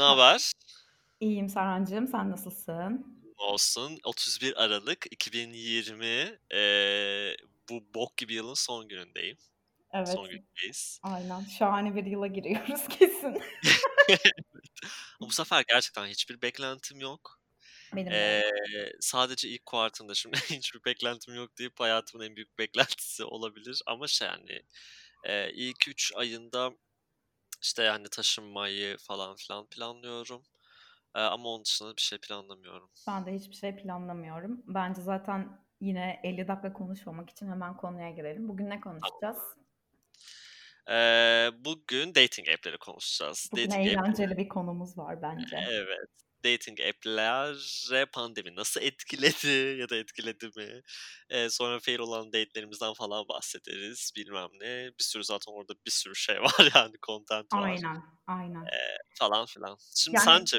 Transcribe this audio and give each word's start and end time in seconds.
Ne 0.00 0.04
haber? 0.04 0.52
İyiyim 1.20 1.48
Serhancığım, 1.48 2.08
sen 2.08 2.30
nasılsın? 2.30 3.20
Olsun. 3.36 3.98
31 4.04 4.62
Aralık 4.64 5.06
2020 5.10 6.38
eee, 6.52 7.36
bu 7.70 7.94
bok 7.94 8.16
gibi 8.16 8.34
yılın 8.34 8.54
son 8.54 8.88
günündeyim. 8.88 9.36
Son 10.04 10.24
Evet, 10.24 10.30
günündeyiz. 10.30 11.00
aynen. 11.02 11.44
Şahane 11.46 11.96
bir 11.96 12.06
yıla 12.06 12.26
giriyoruz 12.26 12.88
kesin. 12.98 13.38
Bu 15.20 15.30
sefer 15.32 15.64
gerçekten 15.68 16.06
hiçbir 16.06 16.42
beklentim 16.42 17.00
yok. 17.00 17.40
Benim 17.92 18.18
yok. 18.20 18.44
sadece 19.00 19.48
ilk 19.48 19.66
kuartında 19.66 20.14
şimdi 20.14 20.36
hiçbir 20.50 20.84
beklentim 20.84 21.34
yok 21.34 21.58
deyip 21.58 21.80
hayatımın 21.80 22.24
en 22.24 22.36
büyük 22.36 22.58
beklentisi 22.58 23.24
olabilir 23.24 23.82
ama 23.86 24.06
şey 24.06 24.28
yani 24.28 24.62
eee, 25.26 25.52
ilk 25.54 25.88
3 25.88 26.12
ayında 26.16 26.72
işte 27.62 27.82
yani 27.82 28.08
taşınmayı 28.10 28.96
falan 28.98 29.36
filan 29.36 29.66
planlıyorum. 29.68 30.42
Eee, 31.16 31.22
ama 31.22 31.48
onun 31.50 31.64
dışında 31.64 31.96
bir 31.96 32.02
şey 32.02 32.18
planlamıyorum. 32.18 32.90
Ben 33.06 33.26
de 33.26 33.34
hiçbir 33.34 33.54
şey 33.54 33.76
planlamıyorum. 33.76 34.62
Bence 34.66 35.02
zaten 35.02 35.58
yine 35.80 36.20
50 36.24 36.48
dakika 36.48 36.72
konuşmamak 36.72 37.30
için 37.30 37.48
hemen 37.48 37.76
konuya 37.76 38.10
girelim. 38.10 38.48
Bugün 38.48 38.70
ne 38.70 38.80
konuşacağız? 38.80 39.56
Eee, 40.88 41.50
bugün 41.58 42.14
dating 42.14 42.48
app'leri 42.48 42.78
konuşacağız. 42.78 43.50
Bugün 43.52 43.70
Dating 43.70 43.86
app'leri 43.86 43.96
eğlenceli 43.96 44.36
bir 44.36 44.48
konumuz 44.48 44.98
var 44.98 45.22
bence. 45.22 45.56
Evet. 45.70 46.10
Dating 46.44 46.80
app'lere 46.80 48.06
pandemi 48.06 48.56
nasıl 48.56 48.80
etkiledi 48.80 49.48
ya 49.80 49.88
da 49.88 49.96
etkiledi 49.96 50.46
mi? 50.56 50.82
Eee, 51.30 51.50
sonra 51.50 51.80
fail 51.80 51.98
olan 51.98 52.26
date'lerimizden 52.32 52.94
falan 52.94 53.28
bahsederiz. 53.28 54.12
Bilmem 54.16 54.48
ne. 54.60 54.90
Bir 54.98 55.04
sürü 55.04 55.24
zaten 55.24 55.52
orada 55.52 55.74
bir 55.86 55.90
sürü 55.90 56.14
şey 56.16 56.36
var 56.42 56.70
yani 56.74 56.94
content 57.06 57.56
var. 57.56 57.70
Aynen, 57.70 58.02
aynen. 58.26 58.72
Eee, 58.72 58.98
falan 59.18 59.46
filan. 59.46 59.76
Şimdi 59.96 60.16
Yani 60.16 60.20
sence? 60.20 60.58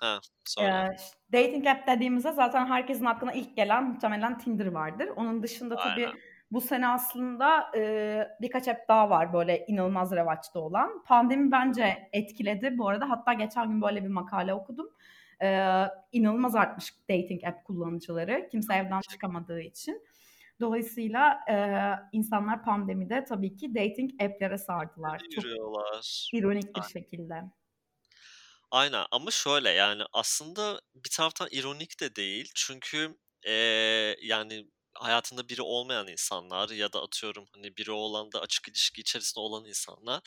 Ha, 0.00 0.20
söyle. 0.46 0.84
eee, 0.84 1.10
dating 1.32 1.66
app 1.66 1.86
dediğimizde 1.86 2.32
zaten 2.32 2.66
herkesin 2.66 3.04
aklına 3.04 3.32
ilk 3.32 3.56
gelen 3.56 3.84
muhtemelen 3.84 4.38
Tinder 4.38 4.66
vardır. 4.66 5.08
Onun 5.16 5.42
dışında 5.42 5.78
tabii 5.78 6.08
Aynen. 6.08 6.20
Bu 6.50 6.60
sene 6.60 6.88
aslında 6.88 7.70
eee, 7.76 8.28
birkaç 8.40 8.68
app 8.68 8.88
daha 8.88 9.10
var 9.10 9.32
böyle 9.32 9.66
inanılmaz 9.66 10.12
revaçta 10.12 10.60
olan. 10.60 11.02
Pandemi 11.04 11.52
bence 11.52 12.08
etkiledi 12.12 12.78
bu 12.78 12.88
arada. 12.88 13.10
Hatta 13.10 13.32
geçen 13.32 13.68
gün 13.70 13.82
böyle 13.82 14.02
bir 14.04 14.08
makale 14.08 14.54
okudum. 14.54 14.90
Eee 15.42 15.88
inanılmaz 16.12 16.54
artmış 16.56 16.94
dating 17.10 17.44
app 17.44 17.64
kullanıcıları. 17.64 18.48
Kimse 18.52 18.74
evden 18.74 19.02
çıkamadığı 19.08 19.60
için. 19.60 20.02
Dolayısıyla 20.60 21.40
eee, 21.48 21.94
insanlar 22.12 22.62
pandemide 22.64 23.24
tabii 23.24 23.56
ki 23.56 23.74
dating 23.74 24.22
app'lere 24.22 24.58
sardılar. 24.58 25.20
Hadi 25.20 25.34
Çok 25.34 25.46
yürüyorlar. 25.46 26.32
ironik 26.32 26.76
bir 26.76 26.82
Aynen. 26.82 26.90
şekilde. 26.92 27.34
Aynen 28.70 29.06
ama 29.10 29.30
şöyle 29.30 29.70
yani 29.70 30.02
aslında 30.12 30.80
bir 30.94 31.10
taraftan 31.10 31.48
ironik 31.50 32.00
de 32.00 32.16
değil. 32.16 32.50
Çünkü 32.54 33.16
eee, 33.46 34.16
yani 34.22 34.66
hayatında 34.94 35.48
biri 35.48 35.62
olmayan 35.62 36.08
insanlar 36.08 36.68
ya 36.70 36.92
da 36.92 37.02
atıyorum 37.02 37.46
hani 37.54 37.76
biri 37.76 37.90
olan 37.92 38.32
da 38.32 38.40
açık 38.40 38.68
ilişki 38.68 39.00
içerisinde 39.00 39.40
olan 39.40 39.64
insanlar 39.66 40.22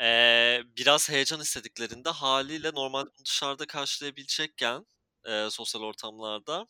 eee, 0.00 0.62
biraz 0.66 1.10
heyecan 1.10 1.40
istediklerinde 1.40 2.10
haliyle 2.10 2.70
normalde 2.74 3.10
bunu 3.18 3.24
dışarıda 3.26 3.66
karşılayabilecekken 3.66 4.86
eee, 5.26 5.48
sosyal 5.50 5.82
ortamlarda 5.82 6.66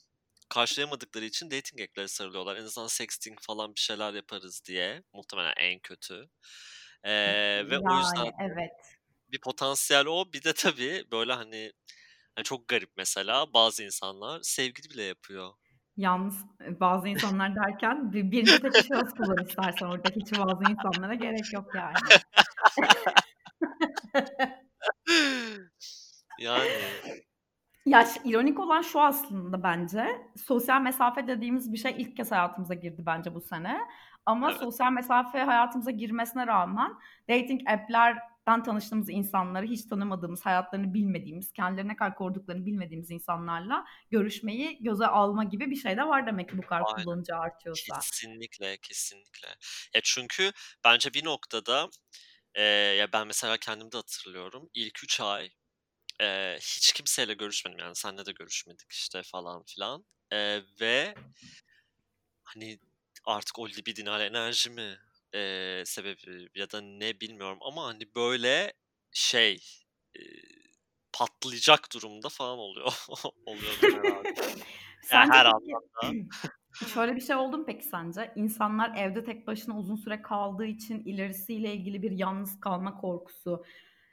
karşılayamadıkları 0.51 1.25
için 1.25 1.51
dating 1.51 1.81
app'lere 1.83 2.09
sarılıyorlar. 2.09 2.57
En 2.57 2.65
azından 2.65 2.87
sexting 2.89 3.39
falan 3.43 3.75
bir 3.75 3.81
şeyler 3.81 4.15
yaparız 4.15 4.63
diye. 4.67 5.03
Muhtemelen 5.15 5.55
en 5.59 5.81
kötü. 5.81 6.31
Eee, 7.07 7.71
ve 7.71 7.79
o 7.79 7.97
yüzden 7.97 8.27
Yani 8.27 8.29
de 8.29 8.33
evet. 8.41 8.73
bir 9.29 9.41
potansiyel 9.41 10.07
o. 10.07 10.33
Bir 10.33 10.45
de 10.45 10.53
tabii 10.55 11.05
böyle 11.13 11.33
hani, 11.33 11.73
hani 12.37 12.45
çok 12.45 12.69
garip 12.69 12.91
mesela 12.97 13.55
bazı 13.55 13.85
insanlar 13.85 14.41
sevgili 14.43 14.91
bile 14.91 15.03
yapıyor. 15.05 15.55
Yalnız 15.97 16.45
e, 16.65 16.81
bazı 16.81 17.09
insanlar 17.09 17.57
derken 17.57 18.13
bir, 18.13 18.31
birinci 18.31 18.61
tek 18.61 18.77
şahıs 18.77 19.15
kullan 19.15 19.45
istersen 19.47 19.87
orada 19.87 20.09
hiç 20.17 20.39
bazı 20.39 20.71
insanlara 20.73 21.15
gerek 21.15 21.53
yok 21.53 21.75
yani. 21.75 21.95
Yani. 26.39 26.69
Ya 27.87 28.07
ironik 28.25 28.61
olan 28.61 28.83
şu 28.83 29.01
aslında 29.01 29.63
bence 29.63 30.07
sosyal 30.47 30.81
mesafe 30.81 31.27
dediğimiz 31.27 31.73
bir 31.73 31.79
şey 31.79 31.95
ilk 31.99 32.17
kez 32.17 32.33
hayatımıza 32.33 32.75
girdi 32.75 33.03
bence 33.07 33.35
bu 33.35 33.41
sene. 33.41 33.81
Ama 34.27 34.51
Evet. 34.51 34.61
sosyal 34.61 34.93
mesafe 34.93 35.39
hayatımıza 35.39 35.91
girmesine 35.91 36.47
rağmen 36.47 36.93
dating 37.31 37.61
app'lerden 38.49 38.63
tanıştığımız 38.65 39.11
insanları 39.11 39.67
hiç 39.67 39.85
tanımadığımız, 39.87 40.47
hayatlarını 40.47 40.95
bilmediğimiz, 40.95 41.53
kendilerine 41.53 41.93
ne 41.93 41.97
kadar 41.97 42.15
koruduklarını 42.17 42.67
bilmediğimiz 42.67 43.11
insanlarla 43.11 43.85
görüşmeyi 44.11 44.83
göze 44.83 45.07
alma 45.07 45.45
gibi 45.45 45.71
bir 45.71 45.77
şey 45.77 45.97
de 45.97 46.05
var 46.09 46.27
demek 46.27 46.51
ki 46.51 46.59
bu 46.59 46.67
kadar 46.67 46.91
Aynen. 46.97 47.07
kullanıcı 47.07 47.37
artıyorsa. 47.37 48.07
Kesinlikle, 48.13 48.77
kesinlikle. 48.79 49.49
Ya 49.95 50.01
çünkü 50.05 50.53
bence 50.85 51.15
bir 51.15 51.25
noktada 51.25 51.91
eee, 52.57 52.63
ya 52.99 53.13
ben 53.13 53.27
mesela 53.27 53.57
kendimde 53.59 53.99
hatırlıyorum. 53.99 54.71
İlk 54.75 55.05
3 55.05 55.21
ay 55.21 55.51
eee, 56.21 56.59
hiç 56.63 56.93
kimseyle 56.95 57.35
görüşmedim. 57.35 57.79
Yani 57.81 57.97
seninle 57.97 58.27
de 58.27 58.33
görüşmedik 58.33 58.93
işte 58.93 59.23
falan 59.25 59.65
filan. 59.65 60.07
Eee, 60.33 60.65
ve 60.81 61.17
hani 62.45 62.79
artık 63.27 63.59
o 63.59 63.69
libidinal 63.69 64.21
enerji 64.21 64.71
mi 64.71 64.99
eee, 65.35 65.83
sebebi 65.87 66.49
ya 66.55 66.71
da 66.71 66.81
ne 66.81 67.21
bilmiyorum 67.21 67.59
ama 67.63 67.85
hani 67.87 68.15
böyle 68.17 68.73
şey 69.13 69.65
eee, 70.19 70.43
patlayacak 71.13 71.93
durumda 71.95 72.29
falan 72.29 72.59
oluyor 72.59 72.93
oluyordum 73.47 73.93
herhalde. 73.93 74.29
Yani 75.13 75.27
her 75.33 75.47
anlamda. 75.47 76.15
şöyle 76.95 77.17
bir 77.17 77.21
şey 77.21 77.37
oldu 77.37 77.59
mu 77.59 77.65
peki 77.67 77.85
sence? 77.85 78.33
İnsanlar 78.37 78.97
evde 78.97 79.25
tek 79.25 79.47
başına 79.47 79.79
uzun 79.79 79.97
süre 79.97 80.23
kaldığı 80.23 80.67
için 80.67 81.05
ilerisiyle 81.05 81.75
ilgili 81.75 82.03
bir 82.03 82.11
yalnız 82.11 82.61
kalma 82.61 82.97
korkusu, 83.01 83.65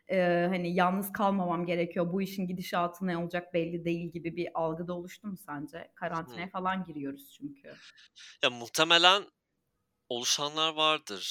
eee, 0.09 0.45
hani 0.49 0.75
yalnız 0.75 1.11
kalmamam 1.11 1.65
gerekiyor, 1.65 2.13
bu 2.13 2.21
işin 2.21 2.47
gidişatı 2.47 3.07
ne 3.07 3.17
olacak 3.17 3.53
belli 3.53 3.85
değil 3.85 4.11
gibi 4.11 4.35
bir 4.35 4.49
algı 4.53 4.87
da 4.87 4.93
oluştu 4.93 5.27
mu 5.27 5.37
sence? 5.37 5.91
Karantinaya 5.95 6.47
falan 6.49 6.83
giriyoruz 6.85 7.37
çünkü. 7.37 7.81
Ya 8.43 8.49
muhtemelen 8.49 9.25
oluşanlar 10.09 10.73
vardır. 10.73 11.23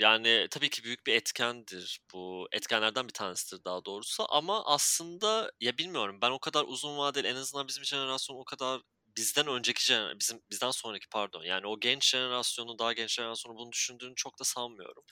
Yani 0.00 0.46
tabii 0.50 0.70
ki 0.70 0.84
büyük 0.84 1.06
bir 1.06 1.14
etkendir 1.14 2.00
bu. 2.14 2.48
Etkenlerden 2.52 3.08
bir 3.08 3.12
tanesidir 3.12 3.64
daha 3.64 3.84
doğrusu 3.84 4.26
ama 4.28 4.64
aslında 4.66 5.52
ya 5.60 5.78
bilmiyorum 5.78 6.18
ben 6.22 6.30
o 6.30 6.38
kadar 6.38 6.64
uzun 6.68 6.98
vadeli 6.98 7.26
en 7.26 7.36
azından 7.36 7.68
bizim 7.68 7.84
jenerasyon 7.84 8.36
o 8.36 8.44
kadar 8.44 8.80
bizden 9.16 9.46
önceki 9.46 9.94
bizim 10.20 10.40
bizden 10.50 10.70
sonraki 10.70 11.06
pardon 11.10 11.42
yani 11.44 11.66
o 11.66 11.80
genç 11.80 12.10
jenerasyonu 12.10 12.78
daha 12.78 12.92
genç 12.92 13.14
jenerasyonu 13.14 13.56
bunu 13.58 13.72
düşündüğünü 13.72 14.14
çok 14.16 14.38
da 14.40 14.44
sanmıyorum. 14.44 15.02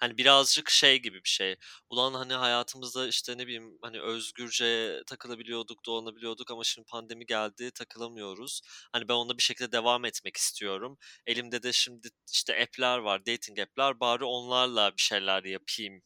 Hani 0.00 0.18
birazcık 0.18 0.70
şey 0.70 0.98
gibi 1.02 1.16
bir 1.24 1.28
şey. 1.28 1.56
Ulan 1.90 2.14
hani 2.14 2.32
hayatımızda 2.34 3.08
işte 3.08 3.38
ne 3.38 3.46
bileyim 3.46 3.78
hani 3.82 4.00
özgürce 4.02 5.02
takılabiliyorduk, 5.06 5.84
dolanabiliyorduk 5.86 6.50
ama 6.50 6.64
şimdi 6.64 6.86
pandemi 6.90 7.26
geldi, 7.26 7.70
takılamıyoruz. 7.74 8.60
Hani 8.92 9.08
ben 9.08 9.14
onda 9.14 9.38
bir 9.38 9.42
şekilde 9.42 9.72
devam 9.72 10.04
etmek 10.04 10.36
istiyorum. 10.36 10.98
Elimde 11.26 11.62
de 11.62 11.72
şimdi 11.72 12.08
işte 12.32 12.62
app'ler 12.62 12.98
var, 12.98 13.26
dating 13.26 13.58
app'ler. 13.60 14.00
Bari 14.00 14.24
onlarla 14.24 14.92
bir 14.96 15.02
şeyler 15.02 15.44
yapayım 15.44 16.02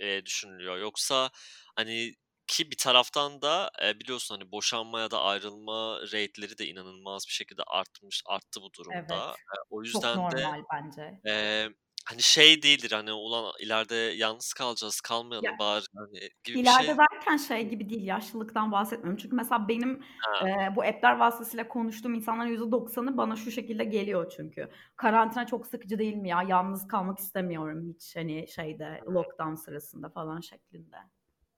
eee, 0.00 0.26
düşünülüyor. 0.26 0.78
Yoksa 0.78 1.30
hani 1.76 2.14
ki 2.46 2.70
bir 2.70 2.76
taraftan 2.76 3.42
da 3.42 3.70
e, 3.84 4.00
biliyorsun 4.00 4.34
hani 4.38 4.52
boşanma 4.52 5.00
ya 5.00 5.10
da 5.10 5.22
ayrılma 5.22 6.00
rate'leri 6.02 6.58
de 6.58 6.66
inanılmaz 6.66 7.24
bir 7.28 7.32
şekilde 7.32 7.62
artmış, 7.66 8.22
arttı 8.26 8.62
bu 8.62 8.72
durumda. 8.78 9.30
Evet. 9.30 9.44
E, 9.56 9.56
o 9.70 9.82
Çok 9.82 10.14
yüzden 10.14 10.20
de 10.30 10.36
normal 10.36 10.62
bence. 10.72 11.20
e, 11.30 11.68
hani 12.06 12.22
şey 12.22 12.62
değildir 12.62 12.92
hani 12.92 13.12
ulan 13.12 13.54
ileride 13.60 13.94
yalnız 13.96 14.52
kalacağız, 14.54 15.00
Ya 15.40 15.50
kalmayalım 15.50 15.58
bari 15.58 15.84
hani 15.96 16.30
gibi 16.44 16.60
bir 16.62 16.64
İleride 16.64 16.88
şey. 16.88 16.98
derken 16.98 17.36
şey 17.36 17.68
gibi 17.68 17.90
değil, 17.90 18.06
yaşlılıktan 18.06 18.72
bahsetmiyorum. 18.72 19.16
Çünkü 19.16 19.36
mesela 19.36 19.68
benim 19.68 20.02
Ha. 20.22 20.44
eee, 20.44 20.72
bu 20.76 20.82
app'ler 20.84 21.16
vasıtasıyla 21.18 21.68
konuştuğum 21.68 22.14
insanların 22.14 22.48
%90'ı 22.50 23.16
bana 23.16 23.36
şu 23.36 23.50
şekilde 23.50 23.84
geliyor 23.84 24.32
çünkü. 24.36 24.70
Karantina 24.96 25.46
çok 25.46 25.66
sıkıcı 25.66 25.98
değil 25.98 26.16
mi 26.16 26.28
ya? 26.28 26.42
Yalnız 26.42 26.86
kalmak 26.88 27.18
istemiyorum 27.18 27.84
hiç 27.94 28.16
hani 28.16 28.48
şeyde 28.48 29.04
lockdown 29.08 29.54
sırasında 29.54 30.10
falan 30.10 30.40
şeklinde. 30.40 30.96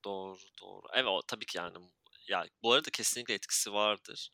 Doğru, 0.06 0.38
doğru. 0.62 0.86
Evet 0.94 1.08
tabii 1.28 1.46
ki 1.46 1.58
yani 1.58 1.78
ya 2.28 2.46
bu 2.62 2.72
arada 2.72 2.90
kesinlikle 2.90 3.34
etkisi 3.34 3.72
vardır. 3.72 4.30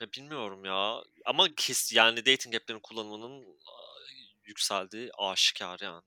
Ya 0.00 0.08
bilmiyorum 0.16 0.64
ya 0.64 1.02
ama 1.26 1.48
kes 1.56 1.92
yani 1.92 2.26
dating 2.26 2.54
app'lerin 2.54 2.80
kullanımının 2.80 3.46
yükseldiği 4.44 5.10
aşikar 5.18 5.80
yani 5.82 6.02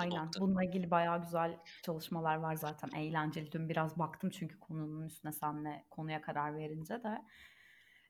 bu 0.00 0.10
Aynen. 0.10 0.10
noktada. 0.10 0.40
Bununla 0.40 0.64
ilgili 0.64 0.90
bayağı 0.90 1.22
güzel 1.22 1.58
çalışmalar 1.82 2.36
var 2.36 2.54
zaten. 2.54 2.90
Eğlenceli. 2.90 3.52
Dün 3.52 3.68
biraz 3.68 3.98
baktım 3.98 4.30
çünkü 4.30 4.60
konunun 4.60 5.06
üstüne 5.06 5.32
senle 5.32 5.84
konuya 5.90 6.22
karar 6.22 6.56
verince 6.56 7.02
de. 7.02 7.22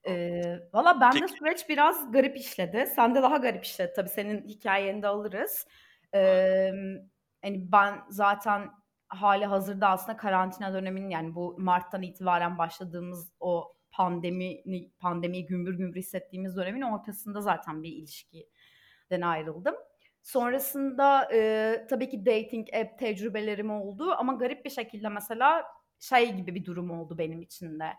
Eee 0.07 0.69
valla 0.73 1.01
bende 1.01 1.27
Peki. 1.27 1.35
süreç 1.39 1.69
biraz 1.69 2.11
garip 2.11 2.37
işledi. 2.37 2.87
Sende 2.95 3.21
daha 3.21 3.37
garip 3.37 3.65
işledi 3.65 3.93
tabii. 3.95 4.09
Senin 4.09 4.47
hikayeni 4.47 5.01
de 5.03 5.07
alırız. 5.07 5.67
Emm, 6.13 6.97
hani 7.41 7.71
ben 7.71 8.01
zaten 8.09 8.69
hali 9.07 9.45
hazırda 9.45 9.87
aslında 9.89 10.17
karantina 10.17 10.73
döneminin 10.73 11.09
yani 11.09 11.35
bu 11.35 11.55
Mart'tan 11.59 12.01
itibaren 12.01 12.57
başladığımız 12.57 13.31
o 13.39 13.73
pandemi 13.91 14.63
pandemiyi 14.99 15.45
gümbür 15.45 15.73
gümbür 15.77 15.99
hissettiğimiz 15.99 16.57
dönemin 16.57 16.81
ortasında 16.81 17.41
zaten 17.41 17.83
bir 17.83 17.89
ilişkiden 17.91 19.21
ayrıldım. 19.21 19.75
Sonrasında 20.21 21.29
e, 21.33 21.85
tabii 21.89 22.09
ki 22.09 22.25
dating 22.25 22.67
app 22.73 22.99
tecrübelerim 22.99 23.71
oldu 23.71 24.11
ama 24.17 24.33
garip 24.33 24.65
bir 24.65 24.69
şekilde 24.69 25.09
mesela 25.09 25.65
şey 25.99 26.35
gibi 26.35 26.55
bir 26.55 26.65
durum 26.65 26.91
oldu 26.91 27.17
benim 27.17 27.41
için 27.41 27.79
de. 27.79 27.93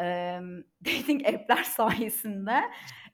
E, 0.00 0.38
dating 0.84 1.26
app'ler 1.26 1.62
sayesinde 1.62 2.60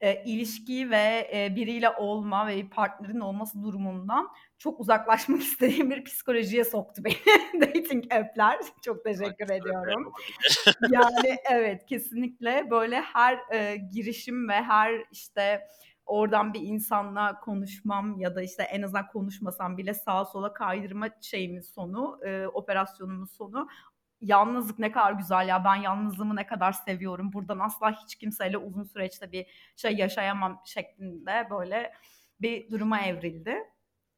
e, 0.01 0.25
ilişki 0.25 0.91
ve 0.91 1.31
e, 1.35 1.57
biriyle 1.57 1.91
olma 1.91 2.47
ve 2.47 2.57
bir 2.57 2.71
partnerin 2.71 3.21
olması 3.21 3.63
durumundan 3.63 4.29
çok 4.59 4.81
uzaklaşmak 4.81 5.41
istediğim 5.43 5.91
bir 5.91 6.05
psikolojiye 6.05 6.65
soktu 6.65 7.03
beni 7.05 7.17
dating 7.61 8.13
app'ler. 8.13 8.59
Çok 8.85 9.05
teşekkür 9.05 9.51
ediyorum. 9.51 10.13
yani 10.91 11.37
evet 11.51 11.87
kesinlikle 11.87 12.71
böyle 12.71 13.01
her 13.01 13.39
e, 13.53 13.77
girişim 13.77 14.49
ve 14.49 14.63
her 14.63 15.05
işte 15.11 15.69
oradan 16.07 16.55
bir 16.55 16.61
insanla 16.61 17.41
konuşmam 17.41 18.21
ya 18.21 18.35
da 18.35 18.43
işte 18.43 18.63
en 18.63 18.83
azından 18.83 19.09
konuşmasam 19.09 19.79
bile 19.79 19.95
sağa 19.95 20.25
sola 20.25 20.53
kaydırma 20.53 21.09
şeyimin 21.21 21.61
sonu, 21.61 22.21
e, 22.27 22.47
operasyonumun 22.47 23.25
sonu 23.25 23.69
yalnızlık 24.21 24.79
ne 24.79 24.93
kadar 24.93 25.13
güzel 25.13 25.49
ya 25.49 25.65
ben 25.65 25.77
yalnızlığımı 25.77 26.37
ne 26.37 26.47
kadar 26.47 26.73
seviyorum 26.73 27.33
buradan 27.33 27.59
asla 27.59 27.93
hiç 28.03 28.15
kimseyle 28.15 28.59
uzun 28.59 28.85
süreçte 28.85 29.33
bir 29.33 29.47
şey 29.77 29.95
yaşayamam 29.95 30.63
şeklinde 30.65 31.47
böyle 31.51 31.93
bir 32.41 32.71
duruma 32.71 33.01
evrildi. 33.01 33.57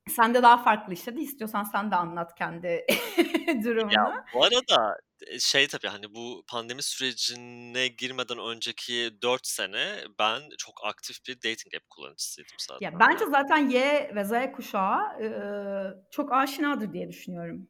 Sen 0.09 0.35
de 0.35 0.43
daha 0.43 0.63
farklı 0.63 0.93
işledi. 0.93 1.21
İstiyorsan 1.21 1.65
sen 1.65 1.91
de 1.91 1.97
anlat 1.97 2.35
kendi 2.35 2.87
durumunu. 3.65 3.93
Ya 3.93 4.25
bu 4.35 4.45
arada 4.45 4.97
şey 5.39 5.69
tabii 5.69 5.89
hani 5.89 6.15
bu 6.15 6.45
pandemi 6.49 6.83
sürecine 6.83 7.89
girmeden 7.89 8.39
önceki 8.39 9.19
4 9.23 9.47
sene 9.47 9.97
ben 10.19 10.43
çok 10.59 10.75
aktif 10.85 11.17
bir 11.29 11.37
dating 11.37 11.75
app 11.77 11.91
kullanıcısıydım 11.91 12.57
zaten. 12.59 12.91
Ya 12.91 13.01
bence 13.01 13.25
zaten 13.27 13.69
Y 13.71 14.11
ve 14.15 14.25
Z 14.25 14.33
kuşağı 14.57 15.23
e, 15.23 15.29
çok 16.11 16.33
aşinadır 16.33 16.93
diye 16.93 17.09
düşünüyorum. 17.09 17.69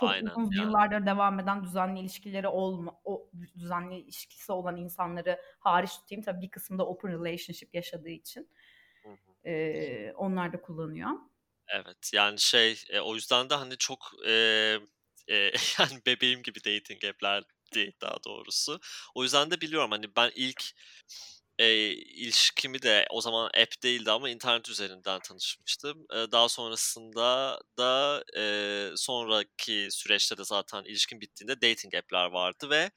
Çok 0.00 0.10
Aynen, 0.10 0.26
uzun 0.26 0.42
yani. 0.42 0.56
yıllardır 0.56 1.06
devam 1.06 1.40
eden 1.40 1.64
düzenli 1.64 2.00
ilişkileri 2.00 2.48
olma, 2.48 3.00
o 3.04 3.30
düzenli 3.58 3.98
ilişkisi 3.98 4.52
olan 4.52 4.76
insanları 4.76 5.40
hariç 5.58 5.90
tutayım. 5.92 6.22
Tabii 6.24 6.40
bir 6.40 6.50
kısmında 6.50 6.86
open 6.86 7.10
relationship 7.10 7.74
yaşadığı 7.74 8.08
için. 8.08 8.50
Hı 9.02 9.08
hı. 9.08 9.48
E, 9.48 10.12
onlar 10.12 10.52
da 10.52 10.62
kullanıyor. 10.62 11.10
Evet 11.68 12.10
yani 12.14 12.40
şey 12.40 12.82
e, 12.90 13.00
o 13.00 13.14
yüzden 13.14 13.50
de 13.50 13.54
hani 13.54 13.76
çok 13.76 13.98
e, 14.26 14.32
e, 15.28 15.34
yani 15.78 16.00
bebeğim 16.06 16.42
gibi 16.42 16.58
dating 16.58 17.04
app'lerdi 17.04 17.92
daha 18.00 18.16
doğrusu. 18.26 18.80
O 19.14 19.22
yüzden 19.22 19.50
de 19.50 19.60
biliyorum 19.60 19.90
hani 19.90 20.16
ben 20.16 20.30
ilk 20.34 20.64
e, 21.58 21.90
ilişkimi 21.92 22.82
de 22.82 23.06
o 23.10 23.20
zaman 23.20 23.46
app 23.46 23.82
değildi 23.82 24.10
ama 24.10 24.30
internet 24.30 24.68
üzerinden 24.68 25.20
tanışmıştım. 25.20 26.06
E, 26.14 26.16
daha 26.32 26.48
sonrasında 26.48 27.60
da 27.78 28.24
e, 28.38 28.90
sonraki 28.96 29.88
süreçte 29.90 30.38
de 30.38 30.44
zaten 30.44 30.84
ilişkim 30.84 31.20
bittiğinde 31.20 31.54
dating 31.62 31.94
app'ler 31.94 32.26
vardı 32.26 32.70
ve 32.70 32.90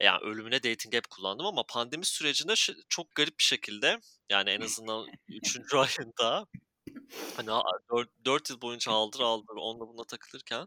yani 0.00 0.20
ölümüne 0.22 0.62
dating 0.62 0.94
app 0.94 1.10
kullandım 1.10 1.46
ama 1.46 1.64
pandemi 1.68 2.06
sürecinde 2.06 2.54
çok 2.88 3.14
garip 3.14 3.38
bir 3.38 3.44
şekilde 3.44 4.00
yani 4.30 4.50
en 4.50 4.60
azından 4.60 5.06
3. 5.28 5.74
ayında 5.74 6.46
Hani 7.36 7.48
4, 7.90 8.08
4 8.24 8.50
yıl 8.50 8.60
boyunca 8.60 8.92
aldır 8.92 9.20
aldır 9.20 9.54
onunla 9.56 9.88
buna 9.88 10.04
takılırken 10.04 10.66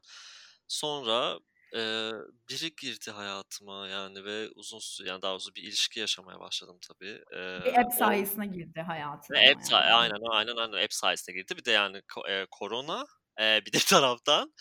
sonra 0.67 1.39
e, 1.75 2.11
biri 2.49 2.75
girdi 2.81 3.11
hayatıma 3.11 3.87
yani 3.87 4.25
ve 4.25 4.49
uzun 4.55 4.79
süre 4.79 5.09
yani 5.09 5.21
daha 5.21 5.31
doğrusu 5.31 5.55
bir 5.55 5.63
ilişki 5.63 5.99
yaşamaya 5.99 6.39
başladım 6.39 6.77
tabii. 6.87 7.21
Bir 7.65 7.79
app 7.79 7.93
sayesinde 7.93 8.45
girdi 8.45 8.81
hayatına. 8.81 9.37
App 9.37 9.47
yani. 9.47 9.65
say 9.65 9.93
aynen 9.93 10.31
aynen 10.31 10.55
aynen 10.55 10.83
app 10.83 10.93
sayesinde 10.93 11.37
girdi. 11.37 11.57
Bir 11.57 11.65
de 11.65 11.71
yani 11.71 12.01
e, 12.29 12.45
korona 12.51 13.05
e, 13.39 13.61
bir 13.65 13.73
de 13.73 13.77
taraftan 13.87 14.53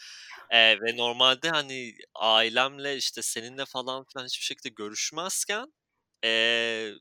e, 0.50 0.80
ve 0.80 0.96
normalde 0.96 1.50
hani 1.50 1.94
ailemle 2.14 2.96
işte 2.96 3.22
seninle 3.22 3.64
falan 3.64 4.04
filan 4.12 4.24
hiçbir 4.24 4.44
şekilde 4.44 4.68
görüşmezken 4.68 5.72
e, 6.24 6.92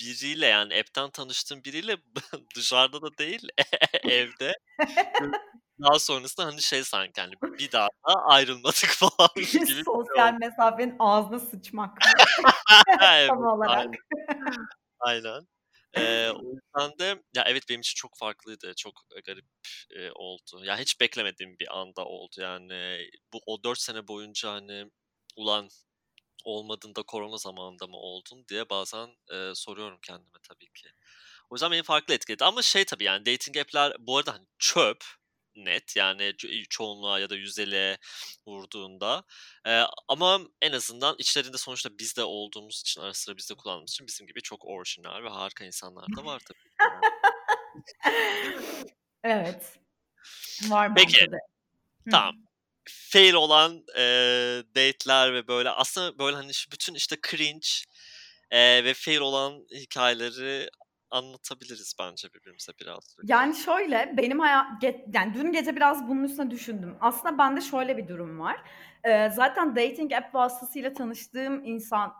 biriyle 0.00 0.46
yani 0.46 0.80
app'ten 0.80 1.10
tanıştığım 1.10 1.64
biriyle 1.64 1.96
dışarıda 2.56 3.02
da 3.02 3.18
değil 3.18 3.48
evde 4.02 4.54
daha 5.82 5.98
sonrasında 5.98 6.46
hani 6.46 6.62
şey 6.62 6.84
sanki 6.84 7.20
hani 7.20 7.32
bir 7.58 7.72
daha 7.72 7.86
da 7.86 8.14
ayrılmadık 8.26 8.88
falan 8.88 9.30
gibi. 9.36 9.84
Sosyal 9.84 10.34
mesafenin 10.40 10.96
ağzına 10.98 11.38
sıçmak. 11.38 11.98
evet, 13.02 13.28
Tam 13.28 13.44
olarak. 13.44 13.76
Aynen. 13.76 13.92
aynen. 15.00 15.46
Ee, 15.96 16.30
o 16.30 16.42
yüzden 16.42 16.98
de 16.98 17.22
ya 17.34 17.44
evet 17.46 17.62
benim 17.68 17.80
için 17.80 17.94
çok 17.96 18.18
farklıydı. 18.18 18.72
Çok 18.76 18.94
garip 19.26 19.44
e, 19.90 20.10
oldu. 20.10 20.64
Ya 20.64 20.78
hiç 20.78 21.00
beklemediğim 21.00 21.58
bir 21.58 21.78
anda 21.78 22.04
oldu 22.04 22.34
yani. 22.38 23.08
Bu 23.32 23.40
o 23.46 23.62
dört 23.64 23.78
sene 23.78 24.08
boyunca 24.08 24.52
hani 24.52 24.90
ulan 25.36 25.68
olmadığında 26.44 27.02
korona 27.02 27.36
zamanında 27.36 27.86
mı 27.86 27.96
oldun 27.96 28.44
diye 28.48 28.70
bazen 28.70 29.08
e, 29.32 29.54
soruyorum 29.54 29.98
kendime 30.02 30.38
tabii 30.48 30.72
ki. 30.74 30.88
O 31.50 31.54
yüzden 31.54 31.70
beni 31.70 31.82
farklı 31.82 32.14
etkiledi. 32.14 32.44
Ama 32.44 32.62
şey 32.62 32.84
tabii 32.84 33.04
yani 33.04 33.26
dating 33.26 33.56
app'ler 33.56 33.92
bu 33.98 34.18
arada 34.18 34.34
hani 34.34 34.46
çöp 34.58 35.04
net 35.64 35.96
yani 35.96 36.32
çoğunluğa 36.70 37.18
ya 37.18 37.30
da 37.30 37.36
yüzele 37.36 37.98
vurduğunda. 38.46 39.24
Ee, 39.66 39.82
ama 40.08 40.40
en 40.62 40.72
azından 40.72 41.16
içlerinde 41.18 41.58
sonuçta 41.58 41.90
biz 41.98 42.16
de 42.16 42.22
olduğumuz 42.24 42.80
için 42.80 43.00
ara 43.00 43.14
sıra 43.14 43.36
biz 43.36 43.50
de 43.50 43.54
kullandığımız 43.54 43.90
için 43.90 44.06
bizim 44.06 44.26
gibi 44.26 44.42
çok 44.42 44.64
orijinal 44.64 45.22
ve 45.22 45.28
harika 45.28 45.64
insanlar 45.64 46.06
da 46.16 46.24
var 46.24 46.42
tabii. 46.48 46.92
evet. 49.24 49.78
Var 50.68 50.94
Peki. 50.94 51.20
De. 51.20 51.38
Tamam 52.10 52.48
fail 52.88 53.34
olan 53.34 53.84
e, 53.96 54.02
date'ler 54.74 55.34
ve 55.34 55.48
böyle 55.48 55.70
aslında 55.70 56.18
böyle 56.18 56.36
hani 56.36 56.50
bütün 56.72 56.94
işte 56.94 57.16
cringe 57.30 57.68
e, 58.50 58.84
ve 58.84 58.94
fail 58.94 59.18
olan 59.18 59.66
hikayeleri 59.74 60.70
anlatabiliriz 61.10 61.96
bence 62.00 62.28
birbirimize 62.34 62.72
biraz. 62.80 63.16
Yani 63.22 63.54
şöyle 63.54 64.14
benim 64.16 64.40
hayat 64.40 64.66
yani 65.14 65.34
dün 65.34 65.52
gece 65.52 65.76
biraz 65.76 66.08
bunun 66.08 66.24
üstüne 66.24 66.50
düşündüm. 66.50 66.96
Aslında 67.00 67.38
bende 67.38 67.60
şöyle 67.60 67.96
bir 67.96 68.08
durum 68.08 68.40
var. 68.40 68.56
Ee, 69.04 69.30
zaten 69.30 69.76
dating 69.76 70.12
app 70.12 70.34
vasıtasıyla 70.34 70.92
tanıştığım 70.92 71.64
insan 71.64 72.12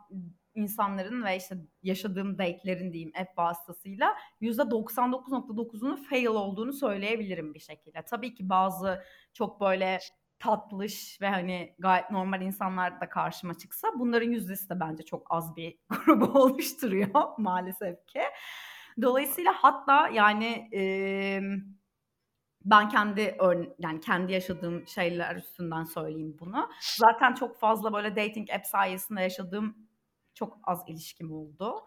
insanların 0.54 1.24
ve 1.24 1.36
işte 1.36 1.56
yaşadığım 1.82 2.38
date'lerin 2.38 2.92
diyeyim 2.92 3.12
app 3.20 3.38
vasıtasıyla 3.38 4.16
%99.9'unun 4.40 5.96
fail 5.96 6.26
olduğunu 6.26 6.72
söyleyebilirim 6.72 7.54
bir 7.54 7.60
şekilde. 7.60 8.02
Tabii 8.02 8.34
ki 8.34 8.48
bazı 8.48 9.04
çok 9.32 9.60
böyle 9.60 9.98
tatlış 10.38 11.20
ve 11.20 11.28
hani 11.28 11.74
gayet 11.78 12.10
normal 12.10 12.42
insanlar 12.42 13.00
da 13.00 13.08
karşıma 13.08 13.54
çıksa 13.54 13.88
bunların 13.98 14.30
yüzdesi 14.30 14.70
de 14.70 14.80
bence 14.80 15.02
çok 15.02 15.26
az 15.30 15.56
bir 15.56 15.78
grubu 15.88 16.38
oluşturuyor 16.38 17.38
maalesef 17.38 18.06
ki. 18.06 18.20
Dolayısıyla 19.02 19.52
hatta 19.56 20.08
yani 20.08 20.70
e, 20.74 20.82
ben 22.64 22.88
kendi 22.88 23.36
yani 23.78 24.00
kendi 24.00 24.32
yaşadığım 24.32 24.86
şeyler 24.88 25.36
üstünden 25.36 25.84
söyleyeyim 25.84 26.36
bunu. 26.40 26.70
Zaten 26.96 27.34
çok 27.34 27.58
fazla 27.58 27.92
böyle 27.92 28.16
dating 28.16 28.50
app 28.50 28.66
sayesinde 28.66 29.20
yaşadığım 29.20 29.76
çok 30.34 30.58
az 30.64 30.82
ilişkim 30.86 31.32
oldu. 31.32 31.86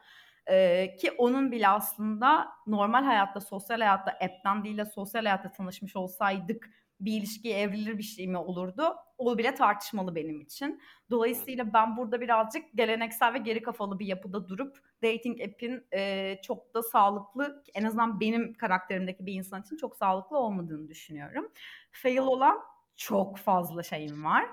Ee, 0.50 0.96
ki 0.96 1.12
onun 1.12 1.52
bile 1.52 1.68
aslında 1.68 2.48
normal 2.68 3.04
hayatta, 3.04 3.40
sosyal 3.40 3.80
hayatta 3.80 4.12
app'ten 4.12 4.64
değil 4.64 4.78
de 4.78 4.86
sosyal 4.86 5.24
hayatta 5.26 5.52
tanışmış 5.52 5.96
olsaydık 5.96 6.70
bir 7.06 7.18
ilişkiye 7.18 7.60
evrilir 7.60 7.98
bir 7.98 8.04
şey 8.04 8.28
mi 8.28 8.38
olurdu? 8.38 8.96
O 9.18 9.38
bile 9.38 9.56
tartışmalı 9.56 10.16
benim 10.16 10.42
için. 10.42 10.82
Dolayısıyla 11.10 11.74
ben 11.74 11.98
burada 11.98 12.22
birazcık 12.22 12.64
geleneksel 12.76 13.34
ve 13.34 13.38
geri 13.38 13.62
kafalı 13.62 14.00
bir 14.00 14.06
yapıda 14.06 14.50
durup 14.50 14.78
dating 15.04 15.42
app'in 15.42 15.88
e, 15.94 16.36
çok 16.44 16.74
da 16.74 16.84
sağlıklı, 16.84 17.64
en 17.74 17.84
azından 17.84 18.20
benim 18.20 18.54
karakterimdeki 18.54 19.26
bir 19.26 19.34
insan 19.34 19.62
için 19.62 19.78
çok 19.78 19.96
sağlıklı 19.96 20.38
olmadığını 20.38 20.88
düşünüyorum. 20.90 21.52
Fail 21.92 22.18
olan 22.18 22.58
çok 22.96 23.38
fazla 23.38 23.84
şeyim 23.84 24.24
var. 24.24 24.46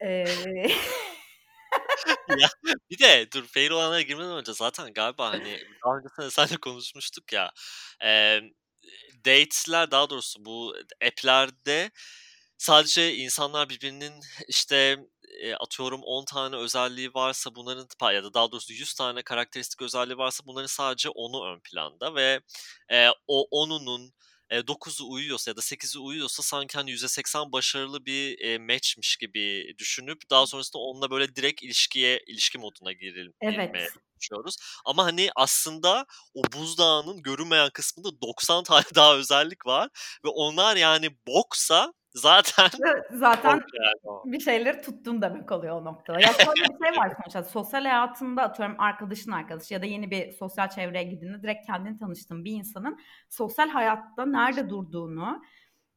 Ee... 0.00 0.24
ya, 2.28 2.48
bir 2.90 2.98
de 2.98 3.32
dur 3.34 3.44
fail 3.44 3.70
olanlara 3.70 4.02
girmeden 4.02 4.36
önce 4.36 4.52
zaten 4.52 4.92
galiba 4.92 5.30
hani 5.30 5.58
daha 5.84 5.96
önce 5.96 6.30
seninle 6.30 6.56
konuşmuştuk 6.56 7.32
ya. 7.32 7.50
E, 8.04 8.40
date'ler 9.26 9.90
daha 9.90 10.10
doğrusu 10.10 10.44
bu 10.44 10.76
app'lerde 11.06 11.90
sadece 12.58 13.14
insanlar 13.16 13.68
birbirinin 13.68 14.14
işte 14.48 14.96
e, 15.40 15.54
atıyorum 15.54 16.00
10 16.04 16.24
tane 16.24 16.56
özelliği 16.56 17.14
varsa 17.14 17.54
bunların 17.54 18.12
ya 18.12 18.24
da 18.24 18.34
daha 18.34 18.52
doğrusu 18.52 18.72
100 18.72 18.94
tane 18.94 19.22
karakteristik 19.22 19.82
özelliği 19.82 20.18
varsa 20.18 20.46
bunların 20.46 20.66
sadece 20.66 21.08
onu 21.08 21.46
ön 21.46 21.60
planda 21.60 22.14
ve 22.14 22.40
e, 22.90 23.08
o 23.26 23.46
onunun 23.50 24.12
e, 24.50 24.66
9'u 24.66 25.12
uyuyorsa 25.12 25.50
ya 25.50 25.56
da 25.56 25.60
8'i 25.62 25.98
uyuyorsa 25.98 26.42
sanki 26.42 26.74
hani 26.78 26.90
%80 26.90 27.52
başarılı 27.52 28.06
bir 28.06 28.40
e, 28.40 28.58
matchmiş 28.58 29.16
gibi 29.16 29.74
düşünüp 29.78 30.30
daha 30.30 30.46
sonrasında 30.46 30.78
onunla 30.82 31.10
böyle 31.10 31.36
direkt 31.36 31.62
ilişkiye 31.62 32.22
ilişki 32.26 32.58
moduna 32.58 32.92
giril, 32.92 33.32
girmeye 33.46 33.88
Evet. 33.88 33.92
Çalışıyoruz. 34.22 34.56
Ama 34.84 35.04
hani 35.04 35.30
aslında 35.36 36.06
o 36.34 36.42
buzdağının 36.56 37.22
görünmeyen 37.22 37.70
kısmında 37.70 38.20
90 38.22 38.64
tane 38.64 38.84
daha 38.94 39.16
özellik 39.16 39.66
var 39.66 39.88
ve 40.24 40.28
onlar 40.28 40.76
yani 40.76 41.10
boksa 41.26 41.92
zaten 42.14 42.68
zaten 43.12 43.50
yani 43.50 44.32
bir 44.32 44.40
şeyleri 44.40 44.82
tuttun 44.82 45.22
demek 45.22 45.52
oluyor 45.52 45.80
o 45.80 45.84
noktada. 45.84 46.20
Ya 46.20 46.26
şöyle 46.26 46.62
bir 46.62 46.86
şey 46.86 46.98
var 46.98 47.12
sonuçta 47.22 47.42
sosyal 47.44 47.82
hayatında 47.82 48.42
atıyorum 48.42 48.76
arkadaşın 48.78 49.30
arkadaşı 49.30 49.74
ya 49.74 49.82
da 49.82 49.86
yeni 49.86 50.10
bir 50.10 50.32
sosyal 50.32 50.68
çevreye 50.68 51.04
gittiğinde 51.04 51.42
direkt 51.42 51.66
kendini 51.66 51.98
tanıştığın 51.98 52.44
bir 52.44 52.52
insanın 52.52 52.98
sosyal 53.28 53.68
hayatta 53.68 54.26
nerede 54.26 54.68
durduğunu, 54.68 55.42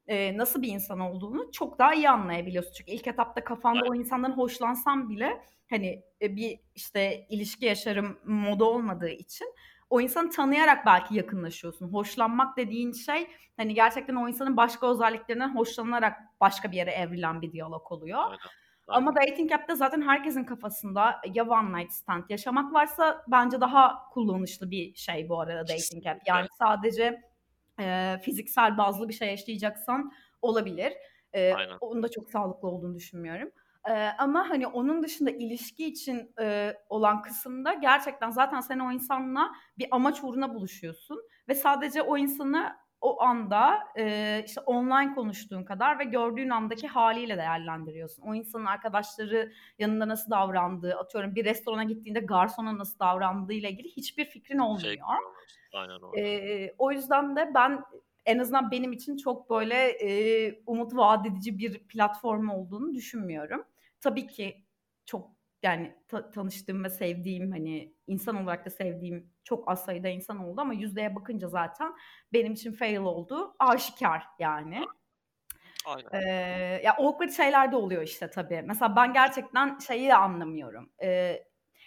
e, 0.08 0.38
nasıl 0.38 0.62
bir 0.62 0.68
insan 0.68 1.00
olduğunu 1.00 1.52
çok 1.52 1.78
daha 1.78 1.94
iyi 1.94 2.10
anlayabiliyorsun. 2.10 2.72
Çünkü 2.72 2.90
ilk 2.90 3.06
etapta 3.06 3.44
kafanda 3.44 3.84
o 3.90 3.94
insandan 3.94 4.32
hoşlansan 4.32 5.08
bile 5.08 5.42
hani 5.70 6.02
e, 6.22 6.36
bir 6.36 6.60
işte 6.74 7.26
ilişki 7.28 7.66
yaşarım 7.66 8.18
modu 8.24 8.64
olmadığı 8.64 9.08
için 9.08 9.54
o 9.90 10.00
insanı 10.00 10.30
tanıyarak 10.30 10.86
belki 10.86 11.14
yakınlaşıyorsun. 11.14 11.88
Hoşlanmak 11.88 12.56
dediğin 12.56 12.92
şey 12.92 13.28
hani 13.56 13.74
gerçekten 13.74 14.14
o 14.14 14.28
insanın 14.28 14.56
başka 14.56 14.90
özelliklerinden 14.90 15.54
hoşlanarak 15.54 16.16
başka 16.40 16.72
bir 16.72 16.76
yere 16.76 16.90
evrilen 16.90 17.42
bir 17.42 17.52
diyalog 17.52 17.92
oluyor. 17.92 18.24
Aynen. 18.24 18.38
Ama 18.88 19.12
Aynen. 19.16 19.32
dating 19.32 19.52
app'te 19.52 19.74
zaten 19.74 20.02
herkesin 20.02 20.44
kafasında 20.44 21.20
ya 21.34 21.46
one 21.48 21.78
night 21.78 21.92
stand 21.92 22.24
yaşamak 22.28 22.74
varsa 22.74 23.24
bence 23.28 23.60
daha 23.60 24.08
kullanışlı 24.10 24.70
bir 24.70 24.94
şey 24.94 25.28
bu 25.28 25.40
arada 25.40 25.68
dating 25.68 26.06
app. 26.06 26.20
Yani 26.26 26.46
sadece 26.58 27.22
e, 27.80 28.16
fiziksel 28.22 28.78
bazlı 28.78 29.08
bir 29.08 29.14
şey 29.14 29.28
yaşayacaksan 29.28 30.12
olabilir. 30.42 30.92
E, 31.32 31.54
Aynen. 31.54 31.76
onun 31.80 32.02
da 32.02 32.08
çok 32.08 32.30
sağlıklı 32.30 32.68
olduğunu 32.68 32.94
düşünmüyorum. 32.94 33.50
E, 33.88 33.92
ama 34.18 34.50
hani 34.50 34.66
onun 34.66 35.02
dışında 35.02 35.30
ilişki 35.30 35.86
için 35.86 36.32
e, 36.40 36.74
olan 36.88 37.22
kısımda 37.22 37.74
gerçekten 37.74 38.30
zaten 38.30 38.60
sen 38.60 38.78
o 38.78 38.92
insanla 38.92 39.52
bir 39.78 39.88
amaç 39.90 40.24
uğruna 40.24 40.54
buluşuyorsun 40.54 41.22
ve 41.48 41.54
sadece 41.54 42.02
o 42.02 42.18
insanı 42.18 42.76
o 43.00 43.22
anda 43.22 43.78
e, 43.98 44.42
işte 44.46 44.60
online 44.60 45.14
konuştuğun 45.14 45.64
kadar 45.64 45.98
ve 45.98 46.04
gördüğün 46.04 46.50
andaki 46.50 46.88
haliyle 46.88 47.36
değerlendiriyorsun. 47.36 48.22
O 48.22 48.34
insanın 48.34 48.64
arkadaşları 48.64 49.52
yanında 49.78 50.08
nasıl 50.08 50.30
davrandığı, 50.30 50.94
atıyorum 50.96 51.34
bir 51.34 51.44
restorana 51.44 51.84
gittiğinde 51.84 52.20
garsona 52.20 52.78
nasıl 52.78 52.98
davrandığı 52.98 53.52
ile 53.52 53.70
ilgili 53.70 53.88
hiçbir 53.88 54.24
fikrin 54.24 54.58
olmuyor. 54.58 54.80
Şey. 54.80 54.98
Aynen 55.74 56.00
öyle. 56.02 56.30
E, 56.30 56.74
o 56.78 56.92
yüzden 56.92 57.36
de 57.36 57.50
ben 57.54 57.82
en 58.26 58.38
azından 58.38 58.70
benim 58.70 58.92
için 58.92 59.16
çok 59.16 59.50
böyle 59.50 59.74
e, 59.74 60.62
umut 60.66 60.96
vaat 60.96 61.26
edici 61.26 61.58
bir 61.58 61.78
platform 61.78 62.48
olduğunu 62.48 62.94
düşünmüyorum. 62.94 63.64
Tabii 64.00 64.26
ki 64.26 64.64
çok 65.04 65.35
yani 65.66 65.94
ta- 66.08 66.30
tanıştığım 66.30 66.84
ve 66.84 66.90
sevdiğim 66.90 67.50
hani 67.50 67.94
insan 68.06 68.42
olarak 68.42 68.66
da 68.66 68.70
sevdiğim 68.70 69.30
çok 69.44 69.70
az 69.70 69.84
sayıda 69.84 70.08
insan 70.08 70.38
oldu 70.38 70.60
ama 70.60 70.74
yüzdeye 70.74 71.14
bakınca 71.14 71.48
zaten 71.48 71.92
benim 72.32 72.52
için 72.52 72.72
fail 72.72 72.96
oldu. 72.96 73.56
Aşikar 73.58 74.22
yani. 74.38 74.80
Aynen. 75.86 76.08
Ee, 76.12 76.80
ya 76.84 76.92
awkward 76.92 77.30
şeyler 77.30 77.72
de 77.72 77.76
oluyor 77.76 78.02
işte 78.02 78.30
tabii. 78.30 78.62
Mesela 78.66 78.96
ben 78.96 79.12
gerçekten 79.12 79.78
şeyi 79.78 80.14
anlamıyorum. 80.14 80.90
Ee, 81.02 81.44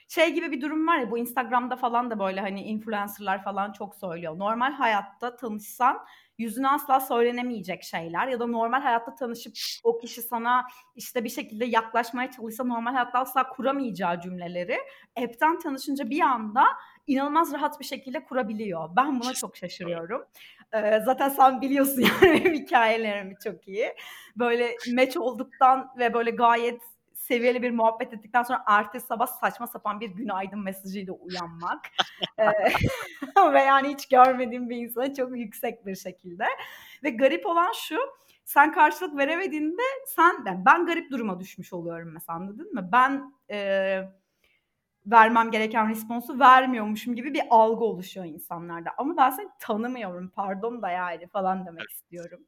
şey 0.08 0.34
gibi 0.34 0.52
bir 0.52 0.62
durum 0.62 0.88
var 0.88 0.98
ya 0.98 1.12
bu 1.12 1.18
Instagram'da 1.18 1.76
falan 1.76 2.12
da 2.12 2.20
böyle 2.20 2.42
hani 2.42 2.62
influencerlar 2.62 3.44
falan 3.44 3.72
çok 3.72 3.96
söylüyor. 3.96 4.40
Normal 4.40 4.74
hayatta 4.74 5.36
tanışsan 5.36 6.06
yüzüne 6.40 6.70
asla 6.70 7.00
söylenemeyecek 7.00 7.84
şeyler 7.84 8.28
ya 8.28 8.40
da 8.40 8.48
normal 8.48 8.82
hayatta 8.82 9.16
tanışıp 9.16 9.54
o 9.84 9.98
kişi 9.98 10.22
sana 10.22 10.68
işte 10.96 11.24
bir 11.24 11.30
şekilde 11.30 11.66
yaklaşmaya 11.66 12.32
çalışsa 12.32 12.64
normal 12.64 12.92
hayatta 12.92 13.20
asla 13.20 13.50
kuramayacağı 13.50 14.22
cümleleri 14.22 14.78
app'ten 15.24 15.60
tanışınca 15.60 16.10
bir 16.10 16.22
anda 16.22 16.64
inanılmaz 17.08 17.54
rahat 17.54 17.80
bir 17.80 17.86
şekilde 17.86 18.24
kurabiliyor. 18.24 18.90
Ben 18.96 19.20
buna 19.20 19.34
çok 19.34 19.58
şaşırıyorum. 19.58 20.26
Ee, 20.74 21.00
zaten 21.06 21.30
sen 21.30 21.62
biliyorsun 21.62 22.02
yani 22.22 22.22
benim 22.22 22.54
hikayelerimi 22.54 23.36
çok 23.44 23.68
iyi. 23.68 23.94
Böyle 24.36 24.76
match 24.96 25.18
olduktan 25.18 25.90
ve 25.98 26.14
böyle 26.14 26.32
gayet 26.32 26.82
seviyeli 27.30 27.62
bir 27.62 27.72
muhabbet 27.72 28.14
ettikten 28.14 28.44
sonra 28.44 28.64
ertesi 28.68 29.08
sabah 29.08 29.28
saçma 29.28 29.68
sapan 29.68 30.00
bir 30.00 30.10
günaydın 30.10 30.60
mesajıyla 30.60 31.14
uyanmak. 31.14 31.90
ee, 32.40 32.46
ve 33.54 33.60
yani 33.60 33.94
hiç 33.94 34.08
görmediğim 34.08 34.70
bir 34.70 34.78
insana 34.78 35.14
çok 35.14 35.38
yüksek 35.38 35.86
bir 35.86 35.96
şekilde. 35.96 36.46
Ve 37.04 37.10
garip 37.10 37.46
olan 37.46 37.72
şu, 37.74 37.98
sen 38.46 38.72
karşılık 38.72 39.18
veremediğinde 39.18 39.82
sen, 40.06 40.44
yani 40.46 40.66
ben 40.66 40.86
garip 40.86 41.12
duruma 41.12 41.40
düşmüş 41.40 41.74
oluyorum 41.74 42.12
mesela 42.14 42.38
anladın 42.38 42.74
mı? 42.74 42.90
Ben 42.92 43.34
e, 43.52 44.00
vermem 45.06 45.52
gereken 45.52 45.90
responsu 45.90 46.40
vermiyormuşum 46.40 47.16
gibi 47.16 47.34
bir 47.34 47.44
algı 47.50 47.84
oluşuyor 47.84 48.26
insanlarda. 48.26 48.90
Ama 48.98 49.18
ben 49.18 49.30
seni 49.30 49.50
tanımıyorum 49.60 50.30
pardon 50.30 50.82
da 50.82 50.90
yani 50.90 51.28
falan 51.28 51.66
demek 51.66 51.92
istiyorum. 51.92 52.40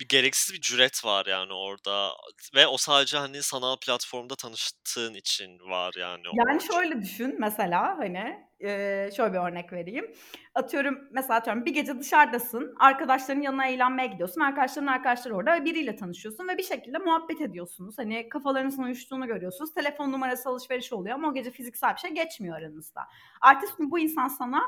Bir 0.00 0.08
gereksiz 0.08 0.54
bir 0.54 0.60
cüret 0.60 1.04
var 1.04 1.26
yani 1.26 1.52
orada 1.52 2.10
ve 2.54 2.66
o 2.66 2.76
sadece 2.76 3.18
hani 3.18 3.42
sanal 3.42 3.76
platformda 3.76 4.34
tanıştığın 4.36 5.14
için 5.14 5.60
var 5.60 5.94
yani. 5.98 6.22
Yani 6.34 6.58
o. 6.58 6.72
şöyle 6.72 7.02
düşün 7.02 7.36
mesela 7.38 7.98
hani 7.98 8.48
e, 8.60 9.10
şöyle 9.16 9.32
bir 9.32 9.38
örnek 9.38 9.72
vereyim. 9.72 10.14
Atıyorum 10.54 10.98
mesela 11.10 11.34
atıyorum 11.34 11.64
bir 11.64 11.74
gece 11.74 11.98
dışarıdasın 11.98 12.74
arkadaşların 12.80 13.40
yanına 13.40 13.66
eğlenmeye 13.66 14.08
gidiyorsun 14.08 14.40
arkadaşların 14.40 14.86
arkadaşları 14.86 15.36
orada 15.36 15.52
ve 15.54 15.64
biriyle 15.64 15.96
tanışıyorsun 15.96 16.48
ve 16.48 16.58
bir 16.58 16.62
şekilde 16.62 16.98
muhabbet 16.98 17.40
ediyorsunuz. 17.40 17.98
Hani 17.98 18.28
kafalarınızın 18.28 18.82
uyuştuğunu 18.82 19.26
görüyorsunuz. 19.26 19.74
Telefon 19.74 20.12
numarası 20.12 20.48
alışveriş 20.48 20.92
oluyor 20.92 21.14
ama 21.14 21.28
o 21.28 21.34
gece 21.34 21.50
fiziksel 21.50 21.94
bir 21.94 22.00
şey 22.00 22.10
geçmiyor 22.10 22.56
aranızda. 22.56 23.00
Ertesi 23.42 23.72
gün 23.78 23.90
bu 23.90 23.98
insan 23.98 24.28
sana 24.28 24.62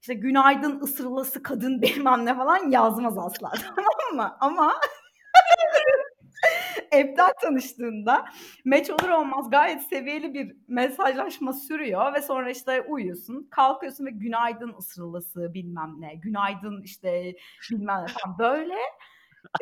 işte 0.00 0.14
günaydın 0.14 0.80
ısırılası 0.80 1.42
kadın 1.42 1.82
bilmem 1.82 2.26
ne 2.26 2.34
falan 2.36 2.70
yazmaz 2.70 3.18
asla 3.18 3.52
tamam 3.76 4.16
mı? 4.26 4.36
Ama 4.40 4.74
app'ten 6.84 7.32
tanıştığında 7.42 8.24
match 8.64 8.90
olur 8.90 9.08
olmaz 9.08 9.50
gayet 9.50 9.82
seviyeli 9.82 10.34
bir 10.34 10.56
mesajlaşma 10.68 11.52
sürüyor 11.52 12.14
ve 12.14 12.22
sonra 12.22 12.50
işte 12.50 12.82
uyuyorsun 12.82 13.48
kalkıyorsun 13.50 14.06
ve 14.06 14.10
günaydın 14.10 14.74
ısırılası 14.78 15.54
bilmem 15.54 15.94
ne 15.98 16.14
günaydın 16.14 16.82
işte 16.82 17.34
bilmem 17.70 18.02
ne 18.02 18.06
falan 18.06 18.38
böyle 18.38 18.74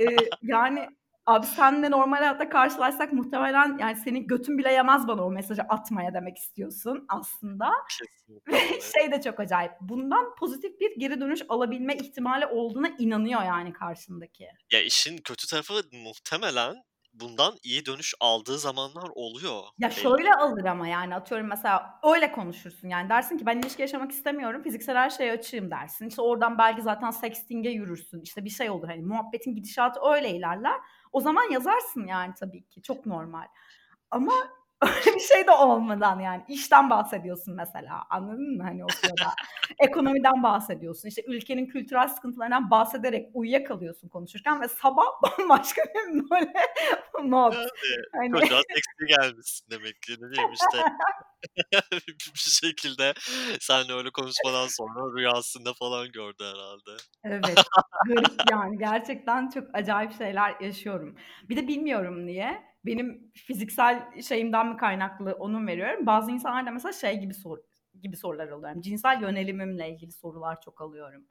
e, 0.01 0.05
yani 0.43 0.89
Abi 1.29 1.47
senle 1.47 1.91
normal 1.91 2.17
hayatta 2.17 2.49
karşılaşsak 2.49 3.13
muhtemelen 3.13 3.79
yani 3.81 3.97
senin 3.97 4.27
götün 4.27 4.59
bile 4.59 4.73
yemez 4.73 5.09
bana 5.09 5.25
o 5.25 5.31
mesajı 5.31 5.63
atmaya 5.63 6.15
demek 6.15 6.39
istiyorsun 6.39 7.05
aslında. 7.09 7.71
Kesinlikle. 7.99 8.81
Şey 8.81 9.13
de 9.13 9.23
çok 9.23 9.41
acayip. 9.41 9.73
Bundan 9.81 10.35
pozitif 10.35 10.81
bir 10.81 11.01
geri 11.01 11.21
dönüş 11.21 11.41
alabilme 11.49 11.97
ihtimali 11.97 12.47
olduğuna 12.47 12.89
inanıyor 12.99 13.43
yani 13.43 13.73
karşındaki. 13.73 14.49
Ya 14.73 14.83
işin 14.83 15.17
kötü 15.17 15.47
tarafı 15.47 15.75
muhtemelen 16.05 16.77
bundan 17.13 17.55
iyi 17.63 17.87
dönüş 17.87 18.15
aldığı 18.21 18.59
zamanlar 18.59 19.09
oluyor. 19.15 19.63
Ya 19.79 19.91
şöyle 19.91 20.35
alır 20.35 20.65
ama 20.65 20.89
yani 20.89 21.15
atıyorum 21.15 21.47
mesela 21.47 22.01
öyle 22.15 22.33
konuşursun 22.33 22.89
yani 22.89 23.09
dersin 23.09 23.39
ki 23.39 23.47
ben 23.47 23.59
ilişki 23.59 23.83
yaşamak 23.83 24.11
istemiyorum 24.13 24.63
fiziksel 24.63 24.97
her 24.97 25.11
şeye 25.11 25.33
açığım 25.33 25.71
dersin. 25.71 26.09
İşte 26.09 26.23
oradan 26.23 26.59
belki 26.59 26.83
zaten 26.83 27.11
sexting'e 27.11 27.71
yürürsün 27.71 28.21
işte 28.21 28.45
bir 28.45 28.51
şey 28.51 28.71
olur 28.71 28.89
hani 28.89 29.03
muhabbetin 29.03 29.55
gidişatı 29.55 30.01
öyle 30.15 30.31
ilerler. 30.31 30.81
O 31.13 31.21
zaman 31.21 31.51
yazarsın 31.51 32.07
yani 32.07 32.35
tabii 32.35 32.63
ki 32.63 32.83
çok 32.83 33.07
normal. 33.07 33.47
Ama 34.11 34.33
öyle 34.83 35.15
bir 35.15 35.21
şey 35.21 35.47
de 35.47 35.51
olmadan 35.51 36.21
yani 36.21 36.45
işten 36.49 36.91
bahsediyorsun 36.91 37.55
mesela 37.55 38.03
anladın 38.11 38.57
mı 38.57 38.63
hani 38.63 38.85
o 38.85 38.89
sırada 38.89 39.35
ekonomiden 39.79 40.43
bahsediyorsun 40.43 41.09
işte 41.09 41.23
ülkenin 41.27 41.67
kültürel 41.67 42.09
sıkıntılarından 42.09 42.71
bahsederek 42.71 43.31
uyuyakalıyorsun 43.35 44.09
konuşurken 44.09 44.61
ve 44.61 44.69
sabah 44.69 45.07
bambaşka 45.39 45.83
bir 45.83 46.31
böyle 46.31 46.53
mod. 47.23 47.53
Yani, 47.53 47.69
Hani 48.13 48.41
çocuğa 48.41 48.61
seksi 48.75 49.07
gelmişsin 49.19 49.71
demek 49.71 50.03
ki 50.03 50.13
ne 50.13 50.31
bileyim 50.31 50.53
işte 50.53 50.85
bir 52.35 52.39
şekilde 52.39 53.15
senle 53.61 53.93
öyle 53.93 54.11
konuşmadan 54.11 54.67
sonra 54.69 55.19
rüyasında 55.19 55.73
falan 55.75 56.13
gördü 56.13 56.45
herhalde. 56.45 57.03
Evet. 57.25 57.65
Garip 58.09 58.51
yani 58.51 58.79
gerçekten 58.79 59.51
çok 59.51 59.65
acayip 59.73 60.13
şeyler 60.19 60.61
yaşıyorum. 60.61 61.17
Bir 61.49 61.57
de 61.57 61.69
bilmiyorum 61.69 62.27
niye. 62.27 62.69
Benim 62.89 63.31
fiziksel 63.35 64.21
şeyimden 64.23 64.67
mi 64.69 64.77
kaynaklı 64.77 65.33
onu 65.33 65.67
veriyorum. 65.67 66.07
Bazı 66.07 66.31
insanlar 66.31 66.67
da 66.67 66.71
mesela 66.71 66.93
şey 66.93 67.21
gibi 67.21 67.35
sor 67.35 67.59
gibi 68.03 68.17
sorular 68.17 68.49
alıyorum. 68.49 68.81
Cinsel 68.81 69.23
yönelimimle 69.23 69.91
ilgili 69.91 70.13
sorular 70.13 70.61
çok 70.61 70.81
alıyorum. 70.81 71.25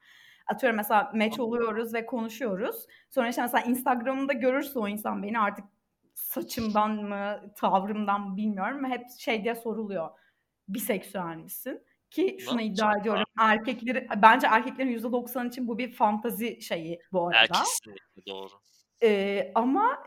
Atıyorum 0.48 0.78
mesela 0.78 1.12
match 1.16 1.40
oluyoruz 1.40 1.94
ve 1.94 2.06
konuşuyoruz. 2.06 2.86
Sonra 3.10 3.30
işte 3.30 3.42
mesela 3.42 3.64
Instagram'da 3.64 4.34
görürse 4.34 4.80
o 4.80 4.88
insan 4.88 5.24
beni 5.24 5.40
artık 5.40 5.66
saçımdan 6.14 6.92
mı, 6.92 7.54
tavrımdan 7.56 8.22
mı 8.22 8.38
bilmiyorum. 8.38 8.86
Hep 8.86 9.04
şey 9.20 9.44
diye 9.44 9.56
soruluyor. 9.56 10.10
Biseksüel 10.68 11.36
misin? 11.36 11.84
Ki 12.10 12.38
şunu 12.40 12.62
iddia 12.62 12.98
ediyorum 12.98 13.24
erkekleri 13.40 14.08
bence 14.22 14.48
erkeklerin 14.48 14.90
%90 14.90 15.48
için 15.48 15.68
bu 15.68 15.78
bir 15.78 15.92
fantazi 15.92 16.62
şeyi 16.62 17.00
bu 17.12 17.28
arada. 17.28 17.48
kesinlikle 17.48 18.26
doğru. 18.28 18.54
Eee, 19.02 19.52
ama 19.56 20.04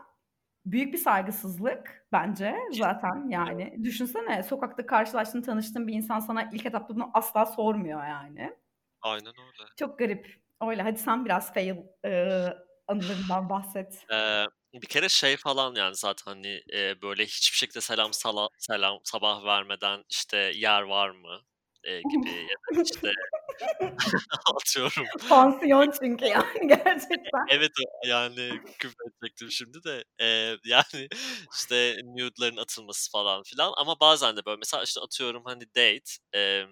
büyük 0.65 0.93
bir 0.93 0.97
saygısızlık 0.97 2.07
bence 2.11 2.55
zaten 2.71 3.29
yani. 3.29 3.77
Düşünsene 3.83 4.43
sokakta 4.43 4.85
karşılaştığın, 4.85 5.41
tanıştığın 5.41 5.87
bir 5.87 5.93
insan 5.93 6.19
sana 6.19 6.49
ilk 6.53 6.65
etapta 6.65 6.95
bunu 6.95 7.11
asla 7.13 7.45
sormuyor 7.45 8.03
yani. 8.07 8.53
Aynen 9.01 9.33
öyle. 9.39 9.65
Çok 9.79 9.99
garip. 9.99 10.41
Öyle. 10.69 10.81
Hadi 10.81 10.99
sen 10.99 11.25
biraz 11.25 11.53
fail, 11.53 11.75
eee, 12.05 12.57
anılarından 12.87 13.49
bahset. 13.49 14.07
Eee, 14.11 14.45
bir 14.73 14.87
kere 14.87 15.09
şey 15.09 15.37
falan 15.37 15.75
yani 15.75 15.95
zaten, 15.95 16.31
hani, 16.31 16.61
eee, 16.73 16.95
böyle 17.01 17.23
hiçbir 17.25 17.57
şekilde 17.57 17.81
selam 17.81 18.13
sala 18.13 18.47
selam 18.57 18.99
sabah 19.03 19.43
vermeden, 19.45 20.03
işte, 20.09 20.37
yer 20.55 20.81
var 20.81 21.09
mı, 21.09 21.39
eee, 21.85 22.03
gibi 22.03 22.29
ya 22.35 22.55
da, 22.55 22.71
işte, 22.83 23.09
atıyorum 24.55 25.05
Pansiyon 25.29 25.91
çünkü 25.99 26.25
yani 26.25 26.67
gerçekten. 26.67 27.45
Evet, 27.49 27.71
yani 28.07 28.61
küfür 28.79 28.95
edecektim 29.09 29.51
şimdi 29.51 29.83
de, 29.83 30.03
eee, 30.19 30.57
yani, 30.65 31.07
işte, 31.55 31.97
nude'ların 32.05 32.57
atılması 32.57 33.11
falan 33.11 33.43
filan 33.43 33.73
ama 33.77 33.99
bazen 33.99 34.37
de 34.37 34.45
böyle 34.45 34.57
mesela, 34.57 34.83
işte, 34.83 35.01
atıyorum, 35.01 35.41
hani, 35.45 35.61
date, 35.75 36.11
emm, 36.33 36.69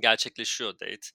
gerçekleşiyor 0.00 0.72
date. 0.74 1.08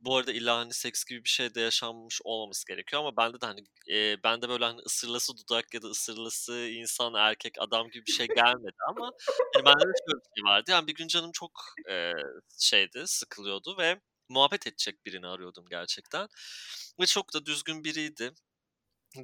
Bu 0.00 0.16
arada 0.16 0.32
illa, 0.32 0.56
hani, 0.58 0.72
seks 0.74 1.04
gibi 1.04 1.24
bir 1.24 1.28
şey 1.28 1.54
de 1.54 1.60
yaşanmış 1.60 2.20
olmaması 2.24 2.66
gerekiyor 2.66 3.02
ama 3.02 3.16
bende 3.16 3.40
de, 3.40 3.46
hani, 3.46 3.60
eee, 3.88 4.18
bende 4.24 4.48
böyle, 4.48 4.64
hani, 4.64 4.80
ısırılası 4.86 5.32
dudak 5.36 5.74
ya 5.74 5.82
da 5.82 5.86
ısırılası 5.88 6.54
insan, 6.72 7.14
erkek, 7.14 7.54
adam 7.58 7.90
gibi 7.90 8.06
bir 8.06 8.10
şey 8.12 8.26
gelmedi 8.28 8.76
ama, 8.88 9.12
hani, 9.54 9.64
bende 9.64 9.78
de 9.88 9.92
şöyle 10.08 10.18
bir 10.20 10.40
şey 10.40 10.44
vardı. 10.52 10.70
Yani 10.70 10.86
bir 10.86 10.94
gün 10.94 11.08
canım 11.08 11.30
çok, 11.34 11.50
eee, 11.88 12.14
şeydi, 12.60 13.02
sıkılıyordu 13.06 13.76
ve 13.78 14.00
muhabbet 14.28 14.66
edecek 14.66 15.06
birini 15.06 15.26
arıyordum 15.26 15.64
gerçekten 15.70 16.28
ve 17.00 17.06
çok 17.06 17.34
da 17.34 17.46
düzgün 17.46 17.84
biriydi. 17.84 18.32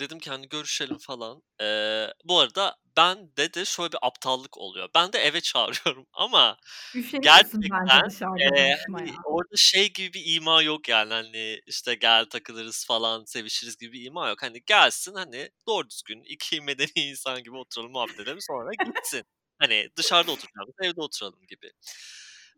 Dedim 0.00 0.18
ki, 0.18 0.30
hani, 0.30 0.48
görüşelim 0.48 0.98
falan. 0.98 1.42
Eee, 1.60 2.14
bu 2.24 2.38
arada 2.40 2.76
bende 2.96 3.54
de 3.54 3.64
şöyle 3.64 3.92
bir 3.92 3.98
aptallık 4.02 4.58
oluyor. 4.58 4.88
Ben 4.94 5.12
de 5.12 5.18
eve 5.18 5.40
çağırıyorum 5.42 6.06
ama 6.12 6.56
Üşeniyorsun 6.94 7.62
gerçekten, 7.62 8.02
hani, 8.38 8.76
orada 9.24 9.56
şey 9.56 9.92
gibi 9.92 10.12
bir 10.14 10.34
ima 10.36 10.62
yok 10.62 10.88
yani, 10.88 11.12
hani, 11.14 11.60
işte, 11.66 11.94
gel 11.94 12.24
takılırız 12.26 12.86
falan, 12.86 13.24
sevişiriz 13.24 13.76
gibi 13.76 13.92
bir 13.92 14.04
ima 14.06 14.28
yok. 14.28 14.42
Hani, 14.42 14.62
gelsin, 14.66 15.14
hani, 15.14 15.50
doğru 15.66 15.90
düzgün 15.90 16.22
2 16.24 16.60
medeni 16.62 16.90
insan 16.96 17.42
gibi 17.42 17.56
oturalım, 17.56 17.92
muhabbet 17.92 18.20
edelim, 18.20 18.40
sonra 18.40 18.70
gitsin. 18.84 19.24
Hani, 19.58 19.88
dışarıda 19.96 20.30
oturacağımıza 20.32 20.84
evde 20.84 21.00
oturalım 21.00 21.40
gibi. 21.48 21.70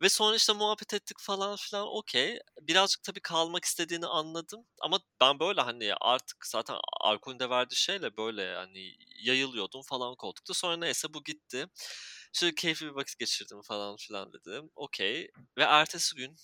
Ve 0.02 0.08
sonra, 0.08 0.36
işte, 0.36 0.52
muhabbet 0.52 0.94
ettik 0.94 1.16
falan 1.20 1.56
filan, 1.56 1.86
okay. 1.96 2.38
Birazcık 2.60 3.02
tabii 3.02 3.20
kalmak 3.20 3.64
istediğini 3.64 4.06
anladım 4.06 4.66
ama 4.80 5.00
ben 5.20 5.40
böyle, 5.40 5.60
hani, 5.60 5.94
artık 6.00 6.46
zaten 6.46 6.76
alkolün 7.00 7.38
de 7.38 7.50
verdiği 7.50 7.76
şeyle 7.76 8.16
böyle, 8.16 8.54
hani, 8.54 8.96
yayılıyordum 9.24 9.82
falan 9.82 10.14
koltukta. 10.16 10.54
Sonra 10.54 10.76
neyse 10.76 11.14
bu 11.14 11.24
gitti. 11.24 11.66
Şöyle 12.32 12.54
keyifli 12.54 12.86
bir 12.86 12.92
vakit 12.92 13.18
geçirdim 13.18 13.62
falan 13.62 13.96
filan 13.96 14.32
dedim. 14.32 14.70
Okay. 14.76 15.28
Ve 15.58 15.62
ertesi 15.62 16.16
gün 16.16 16.36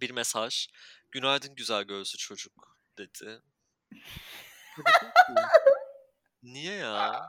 bir 0.00 0.10
mesaj, 0.10 0.68
"Günaydın 1.10 1.54
güzel 1.54 1.82
gözlü 1.84 2.18
çocuk." 2.18 2.78
dedi. 2.98 3.42
Niye 6.42 6.74
ya? 6.74 7.28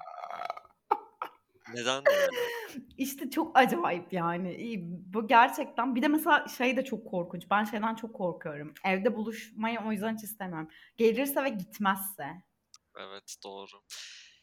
Neden 1.74 1.94
yani? 1.94 2.86
İşte, 2.98 3.30
çok 3.30 3.58
acayip 3.58 4.14
yani. 4.14 4.80
Bu 5.14 5.28
gerçekten 5.28 5.96
bir 5.96 6.02
de 6.02 6.08
mesela 6.08 6.48
şey 6.48 6.78
de 6.78 6.86
çok 6.86 7.08
korkunç. 7.08 7.44
Ben 7.52 7.64
şeyden 7.64 7.96
çok 7.96 8.14
korkuyorum. 8.14 8.74
Evde 8.86 9.16
buluşmayı 9.16 9.80
o 9.88 9.92
yüzden 9.92 10.16
hiç 10.16 10.24
istemem. 10.24 10.68
Gelirse 10.98 11.44
ve 11.44 11.50
gitmezse. 11.50 12.28
Evet, 13.00 13.36
doğru. 13.44 13.82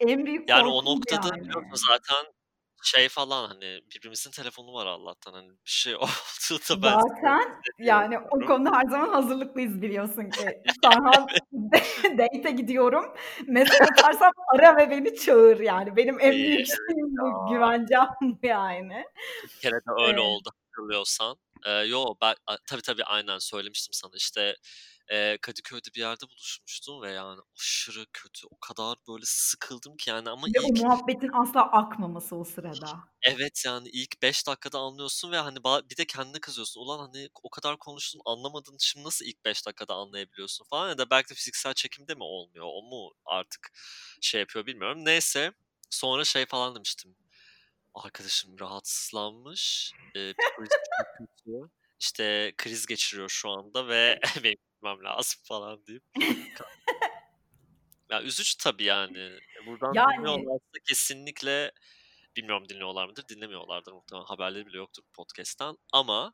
En 0.00 0.26
büyük 0.26 0.48
Yani 0.48 0.68
o 0.68 0.84
noktada 0.84 1.36
yani. 1.36 1.48
zaten 1.74 2.32
şey 2.82 3.08
falan, 3.08 3.48
hani, 3.48 3.80
birbirimizin 3.94 4.30
telefonu 4.30 4.72
var 4.74 4.86
Allah'tan, 4.86 5.32
hani, 5.32 5.48
bir 5.50 5.56
şey 5.64 5.94
olduğunda 5.96 6.82
ben 6.82 7.00
Zaten 7.00 7.62
yani 7.78 8.18
o 8.18 8.46
konuda 8.46 8.70
her 8.72 8.84
zaman 8.90 9.08
hazırlıklıyız 9.08 9.82
biliyorsun 9.82 10.30
ki. 10.30 10.62
Serhan 10.84 11.26
date'e 12.18 12.50
gidiyorum. 12.50 13.04
Mesaj 13.46 13.80
atarsam 13.80 14.32
ara 14.54 14.76
ve 14.76 14.90
beni 14.90 15.16
çağır 15.16 15.60
yani. 15.60 15.96
Benim 15.96 16.20
en 16.20 16.32
büyük 16.32 16.58
evet 16.58 16.66
şeyim 16.66 17.16
bu, 17.16 17.52
güvencem 17.54 18.08
yani. 18.42 19.04
Bir 19.44 19.48
kere 19.60 19.74
de 19.74 19.90
öyle 20.06 20.20
Eee 20.20 20.26
oldu 20.26 20.50
hatırlıyorsan. 20.66 21.36
Eee, 21.66 21.72
yo, 21.72 22.14
ben 22.22 22.34
tabii, 22.66 22.82
tabii, 22.82 23.04
aynen 23.04 23.38
söylemiştim 23.38 23.92
sana. 23.92 24.12
İşte, 24.16 24.54
eee, 25.10 25.38
Kadıköy'de 25.42 25.88
bir 25.94 26.00
yerde 26.00 26.26
buluşmuştum 26.28 27.02
ve 27.02 27.12
yani 27.12 27.40
aşırı 27.60 28.06
kötü, 28.12 28.46
o 28.50 28.58
kadar 28.60 28.96
böyle 29.08 29.22
sıkıldım 29.26 29.96
ki 29.96 30.10
yani 30.10 30.30
ama 30.30 30.46
Ve 30.54 30.60
o 30.60 30.68
ilk 30.68 30.82
muhabbetin 30.82 31.30
asla 31.32 31.62
akmaması 31.72 32.36
o 32.36 32.44
sırada. 32.44 33.04
Evet, 33.22 33.62
yani 33.66 33.88
ilk 33.88 34.22
5 34.22 34.46
dakikada 34.46 34.78
anlıyorsun 34.78 35.32
ve, 35.32 35.36
hani, 35.38 35.56
bir 35.90 35.96
de 35.96 36.04
kendine 36.06 36.40
kızıyorsun. 36.40 36.80
Ulan, 36.80 36.98
hani, 36.98 37.28
o 37.42 37.50
kadar 37.50 37.78
konuştun, 37.78 38.20
anlamadın, 38.24 38.76
şimdi 38.80 39.06
nasıl 39.06 39.24
ilk 39.24 39.44
5 39.44 39.66
dakikada 39.66 39.94
anlayabiliyorsun 39.94 40.64
falan 40.70 40.88
ya 40.88 40.98
da 40.98 41.10
belki 41.10 41.30
de 41.30 41.34
fiziksel 41.34 41.74
çekim 41.74 42.08
de 42.08 42.14
mi 42.14 42.22
olmuyor? 42.22 42.64
O 42.68 42.82
mu 42.82 43.12
artık 43.24 43.72
şey 44.20 44.40
yapıyor 44.40 44.66
bilmiyorum. 44.66 45.04
Neyse, 45.04 45.52
sonra 45.90 46.24
şey 46.24 46.46
falan 46.46 46.74
demiştim. 46.74 47.16
Arkadaşım 47.94 48.60
rahatsızlanmış, 48.60 49.92
kötü, 50.14 51.70
işte, 52.00 52.52
kriz 52.58 52.86
geçiriyor 52.86 53.28
şu 53.28 53.50
anda 53.50 53.88
ve 53.88 54.20
benim 54.44 54.56
gitmem 54.82 55.04
lazım 55.04 55.40
falan 55.48 55.80
deyip 55.86 56.02
Ya, 58.10 58.22
üzücü 58.22 58.56
tabii 58.58 58.84
yani. 58.84 59.18
E, 59.18 59.66
buradan 59.66 59.92
Yani 59.94 60.16
dinliyorlarsa 60.18 60.78
kesinlikle 60.88 61.72
bilmiyorum 62.36 62.68
dinliyorlar 62.68 63.08
mıdır? 63.08 63.24
Dinlemiyorlardır 63.28 63.92
muhtemelen. 63.92 64.24
Haberleri 64.24 64.66
bile 64.66 64.76
yoktur 64.76 65.02
bu 65.08 65.12
podcast'ten 65.12 65.76
ama 65.92 66.32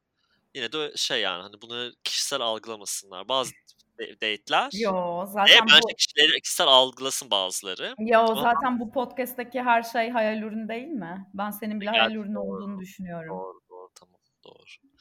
yine 0.54 0.72
de 0.72 0.92
şey 0.96 1.20
yani, 1.20 1.42
hani, 1.42 1.62
bunu 1.62 1.92
kişisel 2.04 2.40
algılamasınlar. 2.40 3.28
Bazı 3.28 3.52
date'ler 3.98 4.70
Yo, 4.80 5.26
zaten 5.26 5.66
bence 5.70 5.80
bu 5.82 5.96
kişileri 5.96 6.40
kişisel 6.40 6.66
algılasın 6.66 7.30
bazıları 7.30 7.94
Yo, 7.98 8.20
ama 8.20 8.42
zaten 8.42 8.80
bu 8.80 8.92
podcast'teki 8.92 9.62
her 9.62 9.82
şey 9.82 10.10
hayal 10.10 10.42
ürünü 10.42 10.68
değil 10.68 10.88
mi? 10.88 11.26
Ben 11.34 11.50
senin 11.50 11.80
bile 11.80 11.90
hayal 11.90 12.14
ürünü 12.14 12.38
olduğunu 12.38 12.80
düşünüyorum. 12.80 13.28
Tamam, 13.28 13.44
doğru. 13.44 13.67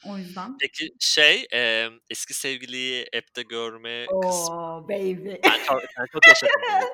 O 0.04 0.18
yüzden. 0.18 0.56
Peki 0.60 0.88
şey, 1.00 1.46
emm, 1.52 1.92
eski 2.10 2.34
sevgiliyi 2.34 3.06
app'te 3.16 3.42
görme 3.42 4.06
kısmı 4.06 4.56
Oh, 4.56 4.82
baby. 4.88 5.34
Sen 5.44 5.58
çok 5.66 5.82
sen 5.96 6.06
çok 6.12 6.22
yani. 6.26 6.84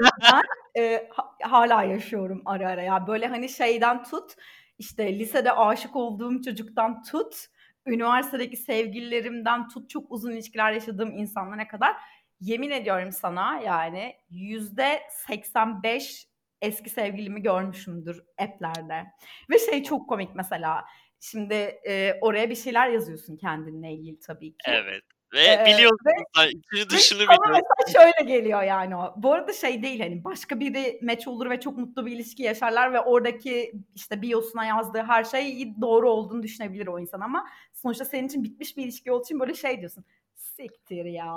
Ben, 0.32 0.42
eee, 0.76 1.08
ha 1.12 1.36
hâlâ 1.42 1.82
yaşıyorum 1.82 2.42
ara 2.44 2.68
ara. 2.68 2.82
Ya, 2.82 3.06
böyle, 3.06 3.26
hani, 3.26 3.48
şeyden 3.48 4.02
tut, 4.04 4.32
işte, 4.78 5.18
lisede 5.18 5.52
aşık 5.52 5.96
olduğum 5.96 6.42
çocuktan 6.42 7.02
tut, 7.02 7.46
üniversitedeki 7.86 8.56
sevgililerimden 8.56 9.68
tut, 9.68 9.90
çok 9.90 10.12
uzun 10.12 10.32
ilişkiler 10.32 10.72
yaşadığım 10.72 11.12
insanlara 11.18 11.68
kadar 11.68 11.96
yemin 12.40 12.70
ediyorum 12.70 13.12
sana, 13.12 13.60
yani 13.60 14.16
%85 14.30 16.26
eski 16.62 16.90
sevgilimi 16.90 17.42
görmüşümdür 17.42 18.22
app'lerde 18.38 19.04
ve 19.50 19.58
şey 19.58 19.82
çok 19.82 20.08
komik 20.08 20.34
mesela, 20.34 20.84
şimdi, 21.22 21.54
eee, 21.54 22.18
oraya 22.20 22.50
bir 22.50 22.54
şeyler 22.54 22.88
yazıyorsun 22.88 23.36
kendinle 23.36 23.92
ilgili 23.92 24.18
tabii 24.20 24.50
ki. 24.50 24.58
Evet 24.66 25.02
ve 25.34 25.38
Eee, 25.44 25.64
biliyorsun 25.66 25.98
ve 26.06 26.50
içini 26.50 26.90
dışını 26.90 27.18
biliyorsun. 27.20 27.50
mesela 27.50 28.02
şöyle 28.04 28.32
geliyor 28.38 28.62
yani 28.62 28.96
o. 28.96 29.14
Bu 29.16 29.32
arada 29.32 29.52
şey 29.52 29.82
değil, 29.82 30.00
hani, 30.00 30.24
başka 30.24 30.60
biri 30.60 30.98
match 31.02 31.28
olur 31.28 31.50
ve 31.50 31.60
çok 31.60 31.78
mutlu 31.78 32.06
bir 32.06 32.12
ilişki 32.12 32.42
yaşarlar 32.42 32.92
ve 32.92 33.00
oradaki, 33.00 33.72
işte, 33.94 34.22
biosuna 34.22 34.64
yazdığı 34.64 35.02
her 35.02 35.24
şey 35.24 35.72
doğru 35.80 36.10
olduğunu 36.10 36.42
düşünebilir 36.42 36.86
o 36.86 36.98
insan 36.98 37.20
ama 37.20 37.46
sonuçta 37.72 38.04
senin 38.04 38.26
için 38.28 38.44
bitmiş 38.44 38.76
bir 38.76 38.84
ilişki 38.84 39.12
olduğu 39.12 39.24
için 39.24 39.40
böyle 39.40 39.54
şey 39.54 39.78
diyorsun, 39.80 40.04
"Siktir 40.34 41.04
ya, 41.04 41.34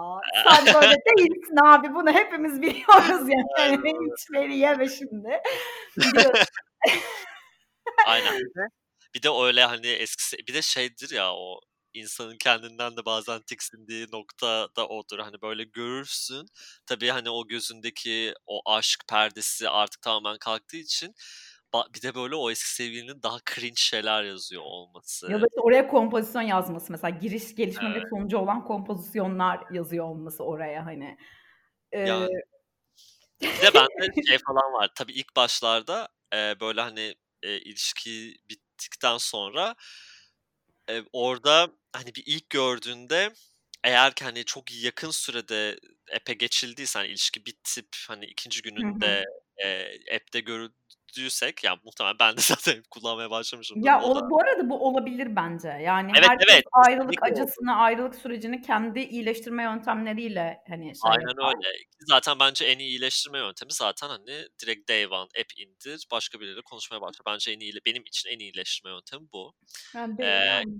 sen 0.47 0.65
böyle 0.81 0.95
değilsin 1.17 1.57
abi, 1.65 1.93
bunu 1.95 2.11
hepimiz 2.11 2.61
biliyoruz 2.61 3.29
yani, 3.57 3.83
linçleri 3.83 4.57
yeme 4.57 4.89
şimdi." 4.89 5.39
Aynen. 8.07 8.41
Bir 9.15 9.23
de 9.23 9.29
öyle, 9.29 9.65
hani, 9.65 9.87
eski 9.87 10.23
se 10.27 10.37
bir 10.37 10.53
de 10.53 10.61
şeydir 10.61 11.09
ya 11.15 11.33
o 11.33 11.59
insanın 11.93 12.37
kendinden 12.37 12.97
de 12.97 13.05
bazen 13.05 13.41
tiksindiği 13.41 14.07
nokta 14.13 14.67
da 14.77 14.87
odur. 14.87 15.19
Hani, 15.19 15.41
böyle 15.41 15.63
görürsün, 15.63 16.45
tabii, 16.85 17.09
hani, 17.09 17.29
o 17.29 17.47
gözündeki 17.47 18.33
o 18.45 18.61
aşk 18.71 18.99
perdesi 19.09 19.69
artık 19.69 20.01
tamamen 20.01 20.37
kalktığı 20.37 20.77
için 20.77 21.13
bir 21.95 22.01
de 22.01 22.15
böyle 22.15 22.35
o 22.35 22.51
eski 22.51 22.69
sevgilinin 22.75 23.23
daha 23.23 23.37
cringe 23.55 23.73
şeyler 23.77 24.23
yazıyor 24.23 24.61
olması. 24.65 25.27
Ya 25.27 25.41
da 25.41 25.45
işte 25.47 25.61
oraya 25.61 25.87
kompozisyon 25.87 26.41
yazması 26.41 26.91
mesela 26.91 27.09
giriş, 27.19 27.55
gelişme 27.55 27.89
ve 27.89 27.99
Evet. 27.99 28.09
sonucu 28.09 28.37
olan 28.37 28.65
kompozisyonlar 28.65 29.59
yazıyor 29.71 30.05
olması 30.05 30.43
oraya, 30.43 30.85
hani. 30.85 31.17
Eee 31.93 32.07
Yani. 32.07 32.41
Bir 33.43 33.61
de 33.61 33.73
bende 33.73 34.07
şey 34.27 34.37
falan 34.47 34.73
var. 34.73 34.89
Tabii 34.95 35.13
ilk 35.13 35.35
başlarda, 35.35 36.07
eee, 36.33 36.55
böyle, 36.61 36.81
hani, 36.81 37.15
eee, 37.43 37.57
ilişki 37.61 38.35
bittikten 38.85 39.17
sonra 39.17 39.75
Eee, 40.89 41.03
orada, 41.13 41.71
hani, 41.93 42.15
bir 42.15 42.23
ilk 42.25 42.49
gördüğünde 42.49 43.33
eğer 43.83 44.13
ki, 44.15 44.23
hani, 44.25 44.45
çok 44.45 44.71
yakın 44.83 45.11
sürede 45.11 45.79
app'e 46.15 46.33
geçildiyse, 46.33 46.99
hani, 46.99 47.09
ilişki 47.09 47.45
bitip, 47.45 47.87
hani, 48.07 48.25
2. 48.25 48.61
Hı 48.81 48.87
hı. 48.87 48.99
gününde, 49.01 49.23
eee, 49.59 49.99
app'te 50.15 50.39
görüldüysek 51.15 51.63
ya 51.63 51.75
muhtemelen 51.83 52.15
ben 52.19 52.37
de 52.37 52.41
zaten 52.41 52.83
kullanmaya 52.89 53.29
başlamışımdır. 53.29 53.87
Ya, 53.87 54.01
O 54.01 54.15
da 54.15 54.29
bu 54.29 54.41
arada 54.41 54.69
bu 54.69 54.87
olabilir 54.87 55.35
bence. 55.35 55.67
Yani 55.67 56.11
Evet, 56.17 56.29
herkes 56.29 56.53
evet. 56.53 56.63
ayrılık 56.73 57.09
Kesinlikle 57.09 57.33
olur. 57.33 57.41
acısını, 57.41 57.75
ayrılık 57.75 58.15
sürecini 58.15 58.61
kendi 58.61 58.99
iyileştirme 58.99 59.63
yöntemleriyle, 59.63 60.57
hani, 60.69 60.83
şey 60.85 61.11
Aynen 61.11 61.27
yapar. 61.29 61.55
öyle. 61.55 61.67
Zaten 61.99 62.39
bence 62.39 62.65
en 62.65 62.79
iyi 62.79 62.89
iyileştirme 62.89 63.37
yöntemi 63.39 63.71
zaten, 63.73 64.07
hani, 64.07 64.45
direkt 64.61 64.89
day 64.89 65.05
one 65.05 65.29
app 65.41 65.57
indir, 65.57 66.07
başka 66.11 66.39
biriyle 66.39 66.61
konuşmaya 66.65 67.01
başla. 67.01 67.23
Bence 67.27 67.51
en 67.51 67.59
iyi 67.59 67.73
benim 67.85 68.03
için 68.03 68.29
en 68.29 68.39
iyi 68.39 68.51
iyileştirme 68.51 68.91
yöntemi 68.95 69.27
bu. 69.33 69.53
Ben 69.95 70.17
de 70.17 70.23
Eee, 70.23 70.29
yani. 70.29 70.73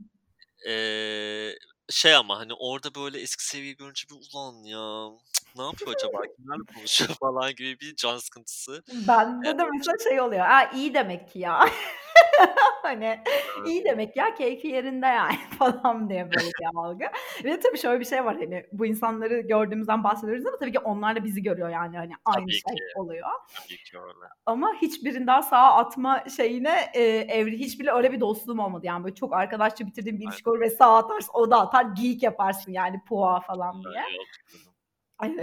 eee, 0.66 1.58
şey 1.90 2.16
ama, 2.16 2.40
hani, 2.40 2.54
orada 2.54 2.96
böyle 2.96 3.20
eski 3.20 3.46
sevgili 3.48 3.76
görünce 3.78 4.04
bir 4.10 4.16
ulan 4.16 4.64
ya, 4.64 5.10
ne 5.58 5.64
yapıyor 5.64 5.96
acaba, 5.96 6.22
kimlerle 6.38 6.64
konuşuyor? 6.76 7.10
falan 7.20 7.56
gibi 7.56 7.80
bir 7.80 7.96
can 7.96 8.18
sıkıntısı, 8.18 8.84
Bende 9.08 9.58
de 9.58 9.64
mesela 9.78 9.98
şey 10.10 10.22
oluyor, 10.22 10.46
a, 10.46 10.72
iyi 10.72 10.94
demek 10.94 11.32
ki 11.32 11.40
ya. 11.40 11.70
Hani, 12.82 13.20
iyi 13.66 13.84
demek 13.84 14.16
ya, 14.16 14.34
keyfi 14.34 14.68
yerinde 14.68 15.06
yani 15.06 15.36
falan 15.60 16.10
diye 16.10 16.24
böyle 16.24 16.48
bir 16.48 16.66
algı. 16.76 17.06
Ve 17.44 17.60
tabii 17.60 17.78
şöyle 17.78 18.00
bir 18.00 18.06
şey 18.06 18.26
var, 18.26 18.36
hani, 18.36 18.66
bu 18.72 18.86
insanları 18.86 19.40
gördüğümüzden 19.40 20.04
bahsediyoruz 20.04 20.46
ama 20.46 20.58
tabii 20.58 20.72
ki 20.72 20.80
onlar 20.80 21.16
da 21.16 21.24
bizi 21.24 21.44
görüyor 21.44 21.70
yani, 21.70 21.98
hani, 21.98 22.14
aynı 22.26 22.46
Tabii 22.46 22.52
ki. 22.52 22.62
şey 22.68 22.78
oluyor. 22.96 23.30
Tabii 23.56 23.84
ki 23.84 24.00
öyle. 24.00 24.28
Ama 24.46 24.74
hiçbirinden 24.82 25.42
sağa 25.42 25.74
atma 25.74 26.24
şeyine, 26.38 26.92
eee, 26.96 27.18
evri 27.20 27.60
hiçbiriyle 27.60 27.92
öyle 27.92 28.12
bir 28.12 28.20
dostluğum 28.20 28.60
olmadı. 28.60 28.86
Yani, 28.86 29.04
böyle 29.04 29.16
çok 29.16 29.34
arkadaşça 29.34 29.88
bitirdiğim 29.88 30.20
bir 30.20 30.26
ilişki 30.26 30.50
olur 30.50 30.60
ve 30.60 30.70
sağa 30.70 30.98
atarsın, 30.98 31.32
o 31.34 31.52
da 31.52 31.62
atar, 31.62 31.86
geyik 31.86 32.24
yaparsın 32.24 32.72
yani 32.72 33.02
puha 33.08 33.40
falan 33.40 33.84
diye. 33.84 34.04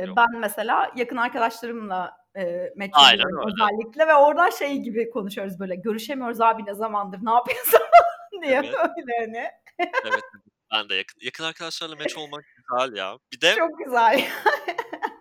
Yok. 0.07 0.17
ben 0.17 0.41
mesela 0.41 0.91
yakın 0.97 1.17
arkadaşlarımla, 1.17 2.22
match 2.77 2.91
Aynen 2.93 3.27
öyle. 3.27 3.53
özellikle 3.53 4.07
ve 4.09 4.15
oradan 4.15 4.51
şey 4.51 4.77
gibi 4.79 5.11
konuşuyoruz 5.11 5.61
böyle, 5.61 5.75
"Görüşemiyoruz 5.77 6.41
abi 6.41 6.65
ne 6.67 6.75
zamandır, 6.75 7.19
ne 7.23 7.31
yapıyorsun?" 7.31 7.81
diye 8.43 8.53
Evet. 8.55 8.75
böyle 8.75 9.19
hani. 9.21 9.49
Evet, 10.05 10.23
ben 10.73 10.89
de 10.89 10.95
yakın 10.95 11.21
yakın 11.23 11.45
arkadaşlarla 11.45 11.97
match 11.97 12.19
olmak 12.19 12.45
güzel 12.57 12.97
ya. 12.97 13.19
Bir 13.33 13.41
de 13.41 13.55
Çok 13.55 13.79
güzel. 13.85 14.25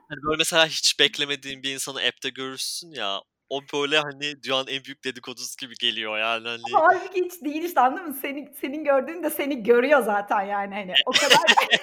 hani, 0.10 0.24
böyle 0.24 0.38
mesela 0.38 0.66
hiç 0.66 1.00
beklemediğin 1.00 1.64
bir 1.64 1.74
insanı 1.74 2.00
app'te 2.00 2.30
görürsün 2.30 2.92
ya, 2.92 3.20
o 3.50 3.62
böyle, 3.74 4.00
hani, 4.00 4.44
dünyanın 4.44 4.68
en 4.68 4.84
büyük 4.84 5.04
dedikodusu 5.04 5.56
gibi 5.62 5.74
geliyor 5.82 6.18
yani, 6.20 6.48
hani. 6.48 6.62
Hâlbuki 6.74 7.24
hiç 7.26 7.42
değil 7.42 7.64
işte, 7.64 7.82
anladın 7.82 8.08
mı? 8.08 8.18
Senin 8.22 8.54
senin 8.62 8.84
gördüğün 8.84 9.24
de 9.24 9.30
seni 9.30 9.64
görüyor 9.64 10.02
zaten 10.02 10.42
yani, 10.42 10.76
hani, 10.76 10.94
o 11.06 11.12
kadar 11.12 11.38
Ya, 11.72 11.80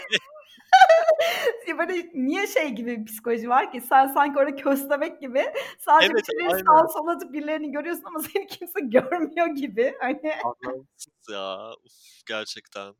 böyle 1.78 2.10
niye 2.14 2.46
şey 2.46 2.68
gibi 2.68 3.00
bir 3.00 3.04
psikoloji 3.06 3.48
var 3.48 3.72
ki, 3.72 3.80
sen 3.80 4.06
sanki 4.06 4.38
orada 4.38 4.56
köstebek 4.56 5.20
gibi 5.20 5.44
sadece 5.78 6.12
Evet, 6.12 6.26
sağa 6.26 6.74
aynen. 6.74 6.86
sola 6.86 7.12
atıp 7.12 7.32
birilerini 7.32 7.72
görüyorsun 7.72 8.04
ama 8.04 8.18
seni 8.18 8.46
kimse 8.46 8.80
görmüyor 8.82 9.46
gibi, 9.46 9.94
hani. 10.00 10.32
Anlamsız 10.44 11.28
ya. 11.32 11.70
Uf, 11.84 12.26
gerçekten. 12.28 12.94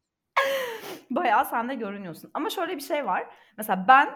Bayağı 1.11 1.45
sen 1.45 1.69
de 1.69 1.75
görünüyorsun 1.75 2.31
ama 2.35 2.51
şöyle 2.51 2.77
bir 2.77 2.83
şey 2.83 3.07
var. 3.07 3.27
Mesela 3.57 3.85
ben, 3.89 4.15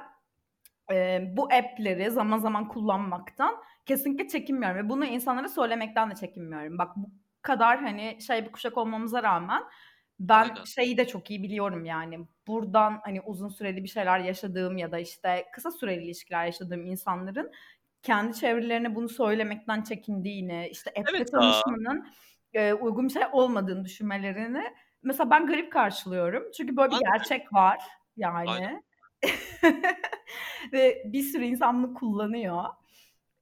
eee, 0.90 1.32
bu 1.36 1.44
app'leri 1.44 2.10
zaman 2.10 2.38
zaman 2.38 2.68
kullanmaktan 2.68 3.62
kesinlikle 3.86 4.28
çekinmiyorum 4.28 4.76
ve 4.78 4.88
bunu 4.88 5.04
insanlara 5.04 5.48
söylemekten 5.48 6.10
de 6.10 6.14
çekinmiyorum. 6.14 6.78
Bak 6.78 6.90
bu 6.96 7.10
kadar, 7.42 7.80
hani, 7.80 8.18
şey 8.22 8.44
bir 8.46 8.52
kuşak 8.52 8.78
olmamıza 8.78 9.22
rağmen 9.22 9.62
ben 10.28 10.50
Aynen. 10.50 10.66
şeyi 10.66 10.96
de 10.98 11.06
çok 11.06 11.30
iyi 11.30 11.42
biliyorum 11.42 11.84
yani, 11.84 12.18
buradan, 12.46 13.00
hani, 13.04 13.20
uzun 13.20 13.48
süreli 13.48 13.82
bir 13.84 13.88
şeyler 13.88 14.18
yaşadığım 14.20 14.76
ya 14.78 14.92
da, 14.92 14.98
işte, 14.98 15.46
kısa 15.54 15.70
süreli 15.70 16.04
ilişkiler 16.04 16.46
yaşadığım 16.46 16.86
insanların 16.86 17.52
kendi 18.02 18.36
çevrelerine 18.38 18.94
bunu 18.94 19.08
söylemekten 19.08 19.82
çekindiğini, 19.82 20.68
işte, 20.70 20.90
app'te 21.00 21.24
Evet 21.24 21.28
tanışmanın, 21.30 22.06
eee, 22.54 22.74
uygun 22.74 23.08
bir 23.08 23.12
şey 23.12 23.22
olmadığını 23.32 23.84
düşünmelerini 23.84 24.64
mesela 25.02 25.30
ben 25.30 25.46
garip 25.46 25.72
karşılıyorum. 25.72 26.50
Çünkü 26.56 26.76
böyle 26.76 26.92
bir 26.92 27.00
garip 27.00 27.12
gerçek 27.12 27.52
var 27.52 27.80
Aynen. 28.44 28.62
yani 28.62 28.82
ve 30.72 31.02
bir 31.06 31.22
sürü 31.22 31.44
insan 31.44 31.82
bunu 31.82 31.94
kullanıyor. 31.94 32.64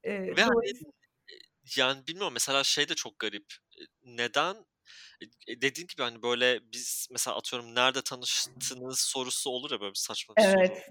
Eee, 0.04 0.36
Ve, 0.36 0.42
hani, 0.42 0.54
dolayıs 0.54 0.82
eee, 1.30 1.38
yani, 1.76 2.06
bilmiyorum 2.06 2.34
mesela 2.34 2.64
şey 2.64 2.88
de 2.88 2.94
çok 2.94 3.18
garip. 3.18 3.54
Neden? 4.02 4.66
Eee, 5.48 5.60
dediğin 5.62 5.86
gibi, 5.86 6.02
hani, 6.02 6.22
böyle 6.22 6.72
biz 6.72 7.08
mesela 7.10 7.36
atıyorum 7.36 7.74
nerede 7.74 8.02
tanıştınız 8.02 9.00
sorusu 9.00 9.50
olur 9.50 9.70
ya, 9.70 9.80
böyle 9.80 9.90
bir 9.94 9.98
saçma 9.98 10.36
bir 10.36 10.42
soru. 10.42 10.62
Evet. 10.62 10.90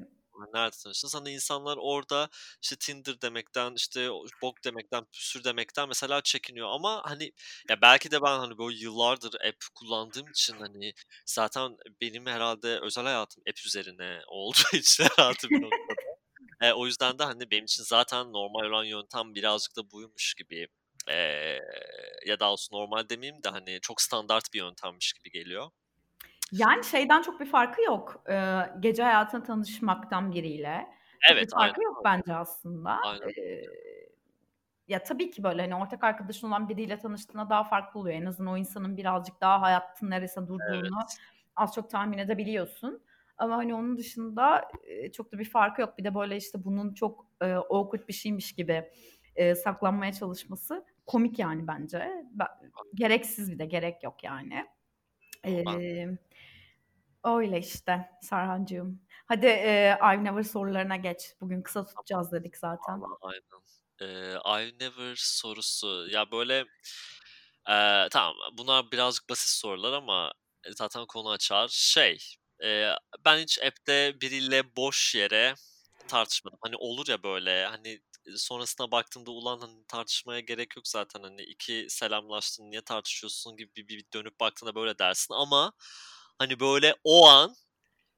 Nerede 0.53 0.75
tanıştınız? 0.83 1.15
Hani, 1.15 1.31
insanlar 1.31 1.77
orada, 1.81 2.29
işte, 2.63 2.75
Tinder 2.75 3.21
demekten, 3.21 3.73
işte, 3.75 4.09
bok 4.41 4.63
demekten, 4.65 5.05
püsür 5.13 5.43
demekten 5.43 5.87
mesela 5.87 6.21
çekiniyor 6.21 6.67
ama, 6.71 7.01
hani, 7.05 7.31
ya 7.69 7.81
belki 7.81 8.11
de 8.11 8.21
ben, 8.21 8.39
hani, 8.39 8.57
böyle 8.57 8.77
yıllardır 8.79 9.33
app 9.47 9.57
kullandığım 9.75 10.29
için, 10.29 10.59
hani, 10.59 10.93
zaten 11.25 11.77
benim 12.01 12.25
herhâlde 12.25 12.79
özel 12.81 13.03
hayatım 13.03 13.43
app 13.49 13.65
üzerine 13.65 14.21
olduğu 14.27 14.57
için 14.73 15.03
herhâlde 15.03 15.43
bir 15.53 15.61
noktada. 15.61 15.99
Eee, 16.61 16.73
o 16.73 16.85
yüzden 16.85 17.19
de, 17.19 17.23
hani, 17.23 17.51
benim 17.51 17.63
için 17.65 17.83
zaten 17.83 18.33
normal 18.33 18.65
olan 18.69 18.83
yöntem 18.85 19.35
birazcık 19.35 19.75
da 19.77 19.91
buymuş 19.91 20.33
gibi, 20.33 20.67
eee, 21.09 21.61
ya 22.27 22.39
daha 22.39 22.49
doğrusu 22.49 22.75
normal 22.75 23.09
demeyeyim 23.09 23.43
de, 23.43 23.49
hani, 23.49 23.79
çok 23.81 24.01
standart 24.01 24.53
bir 24.53 24.59
yöntemmiş 24.59 25.13
gibi 25.13 25.31
geliyor. 25.31 25.67
Yani, 26.51 26.83
şeyden 26.83 27.21
çok 27.21 27.39
bir 27.39 27.45
farkı 27.45 27.81
yok, 27.81 28.23
eee, 28.29 28.73
gece 28.79 29.03
hayatında 29.03 29.43
tanışmaktan 29.43 30.31
biriyle. 30.31 30.87
Çok 31.23 31.41
bir 31.41 31.47
Evet, 31.47 31.49
aynen 31.55 31.75
farkı 31.75 31.83
yok 31.83 32.01
bence 32.05 32.35
aslında. 32.35 32.99
Aynen 33.01 33.21
öyle. 33.23 33.79
ya, 34.87 35.03
tabii 35.03 35.31
ki, 35.31 35.43
böyle, 35.43 35.61
hani, 35.61 35.75
ortak 35.75 36.03
arkadaşın 36.03 36.47
olan 36.47 36.69
biriyle 36.69 36.97
tanıştığında 36.99 37.49
daha 37.49 37.63
farklı 37.63 37.99
oluyor. 37.99 38.15
En 38.15 38.25
azından 38.25 38.53
o 38.53 38.57
insanın 38.57 38.97
birazcık 38.97 39.41
daha 39.41 39.61
hayatın 39.61 40.09
neresinde 40.09 40.47
durduğunu 40.47 40.85
Evet. 40.85 41.19
az 41.55 41.73
çok 41.75 41.89
tahmin 41.89 42.17
edebiliyorsun 42.17 43.03
ama, 43.37 43.57
hani, 43.57 43.73
onun 43.75 43.97
dışında, 43.97 44.67
çok 45.13 45.31
da 45.31 45.39
bir 45.39 45.49
farkı 45.49 45.81
yok. 45.81 45.97
Bir 45.97 46.03
de, 46.03 46.15
böyle, 46.15 46.35
işte, 46.37 46.63
bunun 46.63 46.93
çok, 46.93 47.25
eee, 47.41 47.53
awkward 47.55 48.07
bir 48.07 48.13
şeymiş 48.13 48.53
gibi, 48.55 48.91
eee, 49.37 49.55
saklanmaya 49.55 50.13
çalışması 50.13 50.85
komik 51.09 51.39
yani 51.39 51.67
bence. 51.67 52.25
Ben 52.33 52.47
gereksiz 52.95 53.51
bir 53.51 53.59
de, 53.59 53.65
gerek 53.67 54.03
yok 54.03 54.25
yani. 54.25 54.65
Emm, 55.43 56.17
öyle 57.25 57.59
işte 57.59 58.09
Serhancığım. 58.23 59.01
Hadi, 59.27 59.45
eee, 59.47 59.97
I've 60.03 60.23
Never 60.25 60.43
sorularına 60.43 60.97
geç. 60.97 61.35
Bugün 61.41 61.61
kısa 61.63 61.85
tutacağız 61.85 62.33
dedik 62.33 62.57
zaten. 62.57 63.01
Aynen. 63.21 63.41
Eee, 64.01 64.37
I've 64.45 64.73
never 64.79 65.15
sorusu, 65.17 66.07
ya, 66.11 66.31
böyle, 66.31 66.65
eee, 67.69 68.07
tamam 68.11 68.35
bunlar 68.57 68.91
birazcık 68.91 69.29
basit 69.29 69.49
sorular 69.49 69.93
ama, 69.93 70.33
eee, 70.67 70.71
zaten 70.77 71.05
konu 71.07 71.29
açar. 71.31 71.67
Şey, 71.71 72.19
eee, 72.63 72.95
ben 73.25 73.39
hiç 73.39 73.59
app'te 73.63 74.21
biriyle 74.21 74.75
boş 74.77 75.15
yere 75.15 75.55
tartışmadım. 76.07 76.59
Hani, 76.63 76.75
olur 76.77 77.07
ya 77.09 77.23
böyle, 77.23 77.65
hani, 77.67 78.01
sonrasına 78.37 78.91
baktığında 78.91 79.31
ulan, 79.31 79.59
hani, 79.59 79.85
tartışmaya 79.87 80.39
gerek 80.39 80.75
yok 80.77 80.87
zaten, 80.87 81.23
hani, 81.23 81.41
2 81.43 81.85
selamlaştın, 81.89 82.71
niye 82.71 82.81
tartışıyorsun 82.81 83.57
gibi 83.57 83.75
bir 83.75 83.87
bir 83.87 84.05
dönüp 84.13 84.39
baktığında 84.39 84.75
böyle 84.75 84.99
dersin 84.99 85.33
ama, 85.33 85.73
hani, 86.39 86.59
böyle 86.59 86.95
o 87.03 87.27
an, 87.29 87.55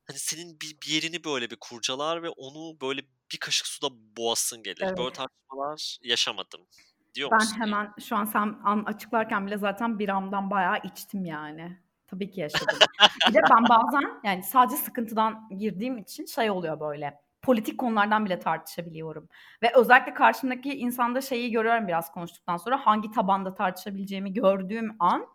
hani, 0.08 0.20
senin 0.20 0.62
bir 0.62 0.78
bir 0.82 0.90
yerini 0.94 1.24
böyle 1.26 1.52
bir 1.52 1.58
kurcalar 1.62 2.24
ve 2.24 2.30
onu 2.30 2.82
böyle 2.82 3.02
bir 3.34 3.40
kaşık 3.40 3.68
suda 3.68 3.90
boğasın 4.18 4.64
gelir. 4.64 4.94
Böyle 4.98 5.12
Evet. 5.12 5.14
tartışmalar 5.14 5.98
yaşamadım. 6.04 6.68
Diyor 7.16 7.32
Ben 7.32 7.32
musun 7.32 7.60
hemen 7.60 7.94
şu 8.00 8.16
an 8.16 8.26
sen 8.26 8.60
an 8.64 8.84
açıklarken 8.86 9.48
bile 9.48 9.58
zaten 9.58 10.00
biramdan 10.00 10.52
bayağı 10.52 10.78
içtim 10.84 11.26
yani. 11.26 11.78
Tabii 12.08 12.32
ki 12.32 12.42
yaşadım. 12.42 12.88
Bir 13.28 13.34
de 13.34 13.40
ben 13.50 13.70
bazen, 13.70 14.20
yani, 14.24 14.44
sadece 14.44 14.78
sıkıntıdan 14.78 15.50
girdiğim 15.60 15.98
için 15.98 16.26
şey 16.26 16.52
oluyor 16.52 16.80
böyle, 16.80 17.22
politik 17.42 17.78
konulardan 17.80 18.26
bile 18.26 18.40
tartışabiliyorum 18.40 19.30
ve 19.64 19.72
özellikle 19.76 20.14
karşımdaki 20.14 20.74
insanda 20.80 21.22
şeyi 21.22 21.52
görüyorum 21.52 21.88
biraz 21.88 22.12
konuştuktan 22.12 22.58
sonra, 22.58 22.78
hangi 22.88 23.12
tabanda 23.12 23.54
tartışabileceğimi 23.54 24.34
gördüğüm 24.34 24.96
an, 25.00 25.28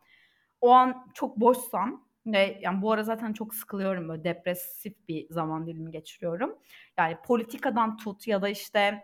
o 0.60 0.70
an 0.72 1.06
çok 1.14 1.36
boşsam 1.40 2.06
ve, 2.26 2.58
yani, 2.62 2.82
bu 2.82 2.92
ara 2.92 3.02
zaten 3.02 3.32
çok 3.32 3.54
sıkılıyorum, 3.54 4.08
böyle 4.08 4.24
depresif 4.24 5.08
bir 5.08 5.26
zaman 5.30 5.66
dilimi 5.66 5.90
geçiriyorum. 5.90 6.58
Yani, 6.98 7.16
politikadan 7.26 7.96
tut 7.96 8.26
ya 8.28 8.42
da, 8.42 8.48
işte, 8.48 9.02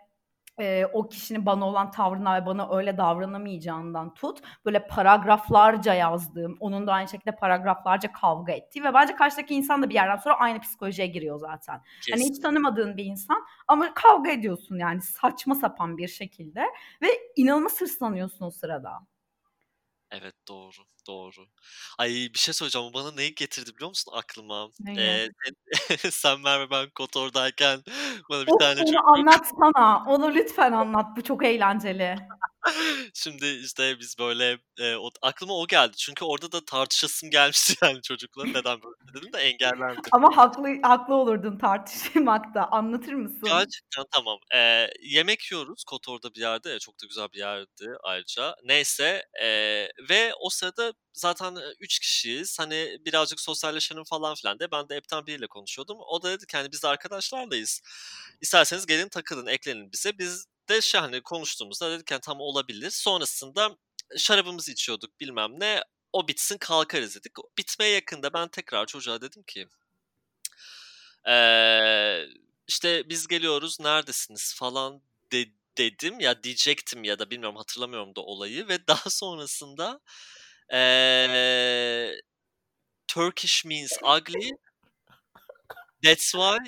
eee, 0.60 0.86
o 0.92 1.08
kişinin 1.08 1.46
bana 1.46 1.64
olan 1.68 1.90
tavrına 1.90 2.42
ve 2.42 2.46
bana 2.46 2.76
öyle 2.76 2.96
davranamayacağından 2.98 4.14
tut, 4.14 4.40
böyle 4.64 4.86
paragraflarca 4.86 5.94
yazdığım, 5.94 6.56
onun 6.60 6.86
da 6.86 6.92
aynı 6.92 7.08
şekilde 7.08 7.36
paragraflarca 7.36 8.12
kavga 8.12 8.52
ettiği 8.52 8.84
ve 8.84 8.94
bence 8.94 9.14
karşıdaki 9.16 9.54
insan 9.54 9.82
da 9.82 9.88
bir 9.88 9.94
yerden 9.94 10.16
sonra 10.16 10.34
aynı 10.38 10.60
psikolojiye 10.60 11.06
giriyor 11.08 11.38
zaten. 11.38 11.80
Hani, 12.10 12.24
hiç 12.24 12.38
Kesin. 12.38 12.42
tanımadığın 12.42 12.96
bir 12.96 13.04
insan 13.04 13.44
ama 13.68 13.94
kavga 13.94 14.30
ediyorsun, 14.30 14.78
yani, 14.78 15.00
saçma 15.02 15.54
sapan 15.54 15.96
bir 15.98 16.08
şekilde 16.08 16.60
ve 17.02 17.08
inanılmaz 17.36 17.80
hırslanıyorsun 17.80 18.44
o 18.46 18.50
sırada. 18.50 19.06
Evet, 20.10 20.34
doğru, 20.48 20.84
doğru. 21.06 21.46
Ay, 21.98 22.10
bir 22.34 22.38
şey 22.38 22.54
söyleyeceğim. 22.54 22.86
O 22.88 22.94
bana 22.94 23.12
neyi 23.12 23.34
getirdi 23.34 23.74
biliyor 23.76 23.88
musun 23.88 24.12
aklıma? 24.16 24.68
Neyi? 24.78 25.20
Eee, 25.20 25.28
sen 25.44 25.54
sen 26.10 26.40
Merve 26.40 26.70
ben 26.70 26.90
KOTOR'dayken 26.90 27.82
bana 28.30 28.46
bir 28.46 28.52
Of, 28.52 28.60
tane 28.60 28.84
çocuk 28.84 29.00
anlatsana. 29.08 30.04
Onu 30.06 30.34
lütfen 30.34 30.72
anlat. 30.72 31.16
Bu 31.16 31.22
çok 31.22 31.44
eğlenceli. 31.44 32.16
Şimdi, 33.14 33.46
işte, 33.46 33.98
biz 34.00 34.18
böyle, 34.18 34.58
eee, 34.78 34.96
o 34.96 35.10
aklıma 35.22 35.54
o 35.58 35.66
geldi. 35.66 35.96
Çünkü 35.96 36.24
orada 36.24 36.52
da 36.52 36.64
tartışasım 36.64 37.30
gelmişti 37.30 37.74
yani 37.82 38.02
çocukla. 38.02 38.46
Neden 38.54 38.82
böyle 38.82 38.96
dedim 39.14 39.32
de 39.32 39.38
engellendim. 39.38 40.12
Ama 40.12 40.36
haklı 40.36 40.82
haklı 40.82 41.14
olurdun 41.14 41.58
tartışmakta. 41.58 42.64
Anlatır 42.70 43.12
mısın? 43.12 43.50
Gerçekten 43.50 44.04
tamam. 44.12 44.38
Eee, 44.54 44.90
yemek 45.02 45.52
yiyoruz 45.52 45.84
KOTOR'da 45.84 46.34
bir 46.34 46.40
yerde. 46.40 46.78
Çok 46.78 46.94
da 47.02 47.06
güzel 47.06 47.28
bir 47.32 47.38
yerdi 47.38 47.86
ayrıca. 48.02 48.54
Neyse, 48.64 49.22
eee, 49.40 49.90
ve 50.10 50.32
o 50.40 50.50
sırada 50.50 50.91
zaten, 51.12 51.56
eee, 51.56 51.74
3 51.80 51.98
kişiyiz. 51.98 52.58
Hani, 52.58 52.98
birazcık 53.06 53.40
sosyalleşelim 53.40 54.04
falan 54.04 54.34
filan 54.34 54.58
diye 54.58 54.70
ben 54.72 54.88
de 54.88 54.96
app'ten 54.96 55.26
biriyle 55.26 55.46
konuşuyordum. 55.46 55.98
O 56.00 56.22
da 56.22 56.30
dedi 56.30 56.46
ki, 56.46 56.56
hani, 56.56 56.72
"Biz 56.72 56.84
arkadaşlarlayız. 56.84 57.80
İsterseniz 58.40 58.86
gelin 58.86 59.08
takılın, 59.08 59.46
eklenin 59.46 59.92
bize." 59.92 60.18
Biz 60.18 60.46
de 60.68 60.80
şey, 60.80 61.00
hani, 61.00 61.22
konuştuğumuzda 61.22 61.90
dedik 61.92 62.06
ki, 62.06 62.14
hani, 62.14 62.20
"Tamam, 62.22 62.40
olabilir." 62.40 62.90
Sonrasında 62.90 63.76
şarabımızı 64.18 64.72
içiyorduk 64.72 65.20
bilmem 65.20 65.60
ne. 65.60 65.82
O 66.12 66.28
bitsin 66.28 66.58
kalkarız 66.58 67.16
dedik. 67.16 67.32
Bitmeye 67.58 67.90
yakında 67.94 68.32
ben 68.32 68.48
tekrar 68.48 68.86
çocuğa 68.86 69.20
dedim 69.22 69.42
ki 69.42 69.68
eee, 71.26 72.28
işte, 72.68 73.08
"Biz 73.08 73.26
geliyoruz, 73.28 73.80
neredesiniz?" 73.80 74.54
falan 74.54 75.02
de 75.32 75.46
dedim 75.78 76.20
ya 76.20 76.42
diyecektim 76.42 77.04
ya 77.04 77.18
da 77.18 77.30
bilmiyorum 77.30 77.56
hatırlamıyorum 77.56 78.14
da 78.16 78.20
olayı 78.20 78.68
ve 78.68 78.78
daha 78.88 79.10
sonrasında, 79.10 80.00
eee, 80.72 82.20
"Turkish 83.08 83.64
means 83.64 83.92
ugly" 84.02 84.50
"That's 86.04 86.32
why 86.32 86.58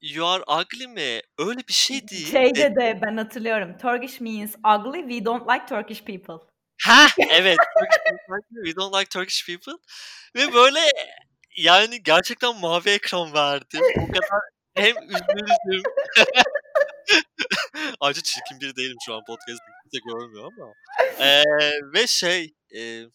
you 0.00 0.26
are 0.26 0.42
ugly" 0.48 0.86
mi? 0.88 1.20
Öyle 1.38 1.60
bir 1.68 1.72
şey 1.72 2.08
değil 2.08 2.30
Şey 2.32 2.54
dedi. 2.54 2.74
dedi, 2.76 3.00
ben 3.06 3.16
hatırlıyorum. 3.16 3.78
"Turkish 3.78 4.20
means 4.20 4.54
ugly, 4.56 5.00
we 5.10 5.24
don't 5.24 5.50
like 5.50 5.66
Turkish 5.66 6.02
people." 6.04 6.46
Heh! 6.82 7.08
Evet. 7.30 7.58
"Turkish 7.78 7.98
means 8.10 8.20
ugly, 8.28 8.64
we 8.70 8.76
don't 8.76 8.94
like 8.94 9.08
Turkish 9.08 9.46
people" 9.46 9.72
ve 10.36 10.52
böyle, 10.54 10.80
yani, 11.56 12.02
gerçekten 12.02 12.60
mavi 12.60 12.90
ekran 12.90 13.34
verdim. 13.34 13.80
O 14.02 14.06
kadar 14.06 14.40
hem 14.74 14.96
üzüldüm 14.96 15.82
Ayrıca 18.00 18.22
çirkin 18.22 18.60
biri 18.60 18.76
değilim 18.76 18.96
şu 19.06 19.14
an 19.14 19.22
podcast'te 19.26 19.72
kimse 19.82 19.98
görmüyor 20.06 20.44
ama. 20.58 20.72
Eee, 21.20 21.44
ve 21.94 22.06
şey, 22.06 22.54
eee, 22.70 23.06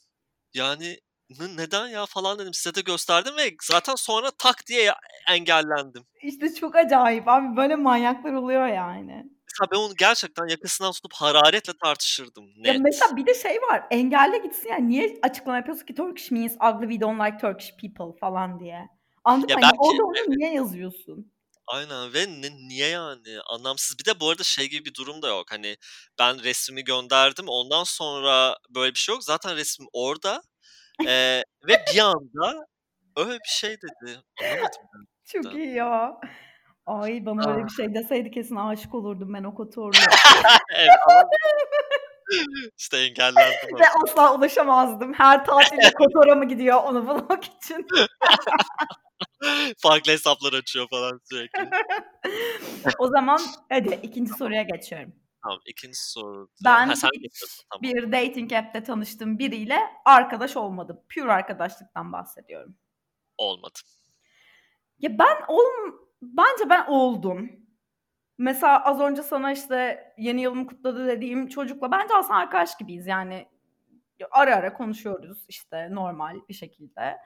yani, 0.56 1.00
"N 1.40 1.58
neden 1.58 1.88
ya?" 1.88 2.06
falan 2.06 2.40
dedim. 2.40 2.54
Size 2.54 2.76
de 2.76 2.82
gösterdim 2.82 3.38
ve 3.38 3.52
zaten 3.64 3.96
sonra 3.96 4.32
tak 4.32 4.68
diye 4.68 4.84
ya 4.84 4.96
engellendim. 5.30 6.04
İşte, 6.24 6.54
çok 6.54 6.76
acayip 6.76 7.28
abi. 7.28 7.58
Böyle 7.58 7.76
manyaklar 7.76 8.34
oluyor 8.34 8.68
yani. 8.68 9.26
Mesela 9.48 9.72
ben 9.72 9.78
onu 9.78 9.96
gerçekten 9.96 10.48
yakasından 10.48 10.92
tutup 10.92 11.14
hararetle 11.14 11.74
tartışırdım. 11.84 12.46
Ya, 12.66 12.74
Net. 12.74 12.82
mesela 12.82 13.16
bir 13.16 13.26
de 13.26 13.34
şey 13.34 13.58
var, 13.72 13.84
engelle 13.92 14.38
gitsin 14.38 14.70
yani. 14.70 14.90
Niye 14.90 15.20
açıklama 15.22 15.58
yapıyorsun 15.58 15.86
ki 15.86 15.96
"Turkish 15.96 16.32
means 16.32 16.54
ugly, 16.56 16.90
we 16.90 17.02
don't 17.02 17.22
like 17.22 17.38
Turkish 17.38 17.72
people" 17.82 18.20
falan 18.20 18.60
diye? 18.60 18.88
Anladın 19.24 19.50
Ya, 19.50 19.56
mı? 19.56 19.62
Belki 19.62 19.78
orada 19.80 20.04
onu 20.04 20.38
niye 20.38 20.54
yazıyorsun? 20.54 21.33
Aynen 21.68 22.14
ve 22.14 22.26
ne 22.28 22.52
niye 22.68 22.88
yani? 22.88 23.40
Anlamsız. 23.50 24.00
Bir 24.00 24.06
de 24.06 24.20
bu 24.20 24.30
arada 24.30 24.44
şey 24.44 24.70
gibi 24.70 24.86
bir 24.86 24.94
durum 24.94 25.22
da 25.22 25.28
yok. 25.28 25.46
Hani, 25.52 25.78
ben 26.20 26.44
resmimi 26.44 26.84
gönderdim. 26.84 27.46
Ondan 27.48 27.84
sonra 27.84 28.58
böyle 28.70 28.94
bir 28.94 29.00
şey 29.00 29.16
yok. 29.16 29.24
Zaten 29.24 29.56
resmim 29.56 29.88
orada, 29.94 30.42
eee, 31.06 31.44
ve 31.68 31.86
bir 31.94 32.00
anda 32.00 32.68
öyle 33.18 33.34
bir 33.34 33.50
şey 33.50 33.72
dedi. 33.78 34.22
Anlamadım 34.44 34.70
Çok 35.26 35.44
gerçekten. 35.44 35.60
iyi 35.60 35.76
ya. 35.76 36.20
Ay, 36.86 37.26
bana 37.26 37.52
öyle 37.52 37.62
Ah. 37.64 37.68
bir 37.68 37.72
şey 37.74 37.94
deseydi 37.96 38.32
kesin 38.32 38.56
aşık 38.56 38.96
olurdum 38.96 39.34
ben 39.34 39.44
o 39.44 39.56
KOTOR'luya. 39.56 40.02
Evet 40.76 40.90
ama 41.10 41.24
İşte 42.80 42.98
engellendim 42.98 43.80
Ve 43.80 43.86
asla 44.06 44.36
ulaşamazdım. 44.36 45.14
Her 45.14 45.46
tatilde 45.46 45.92
KOTOR'a 45.94 46.36
mı 46.36 46.46
gidiyor 46.48 46.84
onu 46.84 47.08
bulmak 47.08 47.44
için? 47.46 47.88
Farklı 49.78 50.12
hesaplar 50.12 50.54
açıyor 50.54 50.88
falan 50.90 51.22
sürekli. 51.30 51.70
O 53.00 53.08
zaman 53.08 53.40
hadi 53.70 54.00
2. 54.04 54.28
soruya 54.28 54.62
geçiyorum. 54.64 55.16
Tamam, 55.44 55.60
2. 55.66 55.90
soru 55.94 56.50
Ben 56.66 56.88
Ha, 56.88 56.96
sen. 56.96 57.10
Tamam. 57.72 57.82
bir 57.82 58.12
dating 58.12 58.54
app'te 58.54 58.84
tanıştığım 58.84 59.40
biriyle 59.40 59.80
arkadaş 60.06 60.58
olmadım. 60.58 61.00
Pure 61.16 61.32
arkadaşlıktan 61.32 62.14
bahsediyorum. 62.14 62.76
Olmadı. 63.38 63.80
Ya, 65.00 65.20
ben 65.20 65.38
olm 65.48 65.96
bence 66.22 66.70
ben 66.70 66.86
oldum. 66.88 67.52
Mesela 68.38 68.84
az 68.86 69.00
önce 69.00 69.24
sana, 69.24 69.52
işte, 69.52 70.04
yeni 70.18 70.42
yılımı 70.42 70.68
kutladı 70.68 71.08
dediğim 71.08 71.48
çocukla 71.48 71.92
bence 71.92 72.14
aslında 72.14 72.40
arkadaş 72.40 72.78
gibiyiz. 72.78 73.08
Yani, 73.08 73.48
ara 74.32 74.56
ara 74.56 74.74
konuşuyoruz, 74.74 75.46
işte, 75.48 75.88
normal 75.96 76.36
bir 76.50 76.54
şekilde. 76.54 77.18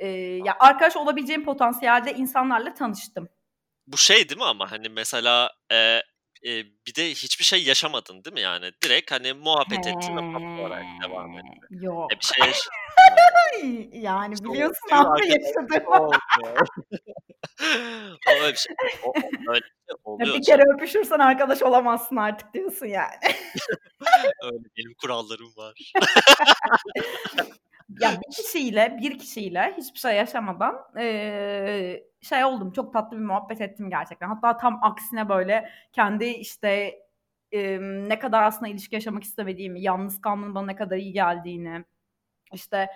Eee, 0.00 0.36
ya, 0.44 0.56
arkadaş 0.60 0.96
olabileceğim 0.96 1.44
potansiyelde 1.44 2.12
insanlarla 2.14 2.74
tanıştım. 2.74 3.28
Bu 3.86 3.96
şey 3.96 4.28
değil 4.28 4.38
mi 4.40 4.44
ama, 4.44 4.70
hani, 4.70 4.88
mesela, 4.88 5.50
eee, 5.70 6.02
eee, 6.42 6.64
bir 6.86 6.94
de 6.94 7.10
hiçbir 7.10 7.44
şey 7.44 7.64
yaşamadın 7.64 8.24
değil 8.24 8.34
mi 8.34 8.40
yani? 8.40 8.70
Direkt, 8.84 9.10
hani, 9.12 9.32
muhabbet 9.32 9.86
ettin 9.86 10.16
ve 10.16 10.20
olarak 10.60 10.84
devam 11.04 11.38
etti. 11.38 11.46
Yok. 11.70 12.12
E, 12.12 12.16
bir 12.18 12.24
şey 12.24 12.46
yaş 12.46 12.58
Yani, 13.92 14.34
İşte 14.34 14.44
biliyorsun 14.44 14.88
arkadaşlık 14.92 15.42
yaşadığımı. 15.42 16.10
öyle 18.28 18.52
bir 18.52 18.56
şey. 18.56 18.74
O 19.04 19.12
öyle 19.48 19.60
şey 19.60 19.96
oluyor 20.04 20.34
bir 20.36 20.42
kere 20.42 20.62
öpüşürsen 20.74 21.18
arkadaş 21.18 21.62
olamazsın 21.62 22.16
artık 22.16 22.54
diyorsun 22.54 22.86
yani. 22.86 23.14
Öyle, 24.42 24.58
benim 24.76 24.94
kurallarım 25.00 25.56
var. 25.56 25.74
Ya, 28.00 28.20
bir 28.20 28.34
kişiyle 28.36 28.98
bir 29.02 29.18
kişiyle 29.18 29.74
hiçbir 29.78 29.98
şey 29.98 30.16
yaşamadan, 30.16 30.76
eee, 30.96 32.04
şey 32.20 32.44
oldum, 32.44 32.72
çok 32.72 32.92
tatlı 32.92 33.16
bir 33.18 33.22
muhabbet 33.22 33.60
ettim 33.60 33.90
gerçekten. 33.90 34.28
Hatta 34.28 34.56
tam 34.56 34.78
aksine, 34.84 35.28
böyle, 35.28 35.68
kendi, 35.92 36.24
işte, 36.24 36.94
emm, 37.52 38.08
ne 38.08 38.18
kadar 38.18 38.42
aslında 38.42 38.68
ilişki 38.72 38.94
yaşamak 38.94 39.24
istemediğimi, 39.24 39.80
yalnız 39.82 40.20
kalmanın 40.20 40.54
bana 40.54 40.66
ne 40.66 40.76
kadar 40.76 40.96
iyi 40.96 41.12
geldiğini, 41.12 41.84
işte, 42.54 42.88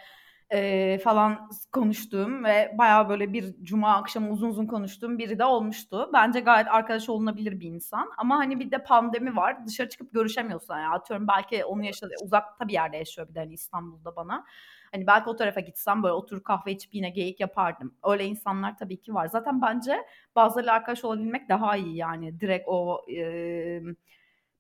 eee, 0.53 0.99
falan 0.99 1.51
konuştuğum 1.73 2.45
ve 2.45 2.75
bayağı, 2.79 3.09
böyle, 3.09 3.33
bir 3.33 3.55
cuma 3.65 3.97
akşamı 3.97 4.31
uzun 4.31 4.49
uzun 4.51 4.67
konuştuğum 4.67 5.19
biri 5.19 5.39
de 5.39 5.45
olmuştu. 5.45 6.11
Bence 6.15 6.41
gayet 6.41 6.69
arkadaş 6.69 7.09
olunabilir 7.09 7.61
bir 7.61 7.67
insan 7.69 8.11
ama, 8.19 8.39
hani, 8.39 8.61
bir 8.61 8.71
de 8.71 8.85
pandemi 8.85 9.37
var. 9.37 9.67
Dışarı 9.67 9.89
çıkıp 9.89 10.13
görüşemiyorsun. 10.15 10.75
Yani, 10.75 10.95
atıyorum 10.95 11.29
belki 11.29 11.65
onun 11.65 11.83
yaşadığı 11.83 12.15
uzakta 12.25 12.69
bir 12.69 12.73
yerde 12.73 12.97
yaşıyor 12.97 13.29
bir 13.29 13.35
de, 13.35 13.41
hani, 13.41 13.55
İstanbul'da 13.55 14.17
bana. 14.17 14.47
Hani, 14.93 15.07
belki 15.07 15.31
o 15.31 15.37
tarafa 15.37 15.61
gitsem, 15.61 16.03
böyle, 16.03 16.13
oturup 16.13 16.45
kahve 16.45 16.73
içip 16.73 16.95
yine 16.95 17.11
geyik 17.11 17.41
yapardım. 17.41 17.95
Öyle 18.05 18.25
insanlar 18.27 18.79
tabii 18.79 19.01
ki 19.01 19.15
var. 19.15 19.27
Zaten 19.29 19.63
bence 19.63 20.07
bazılarıyla 20.37 20.75
arkadaş 20.75 21.05
olabilmek 21.05 21.49
daha 21.49 21.77
iyi 21.77 21.97
yani. 21.97 22.41
Direkt 22.41 22.65
o, 22.69 23.05
emm, 23.09 23.95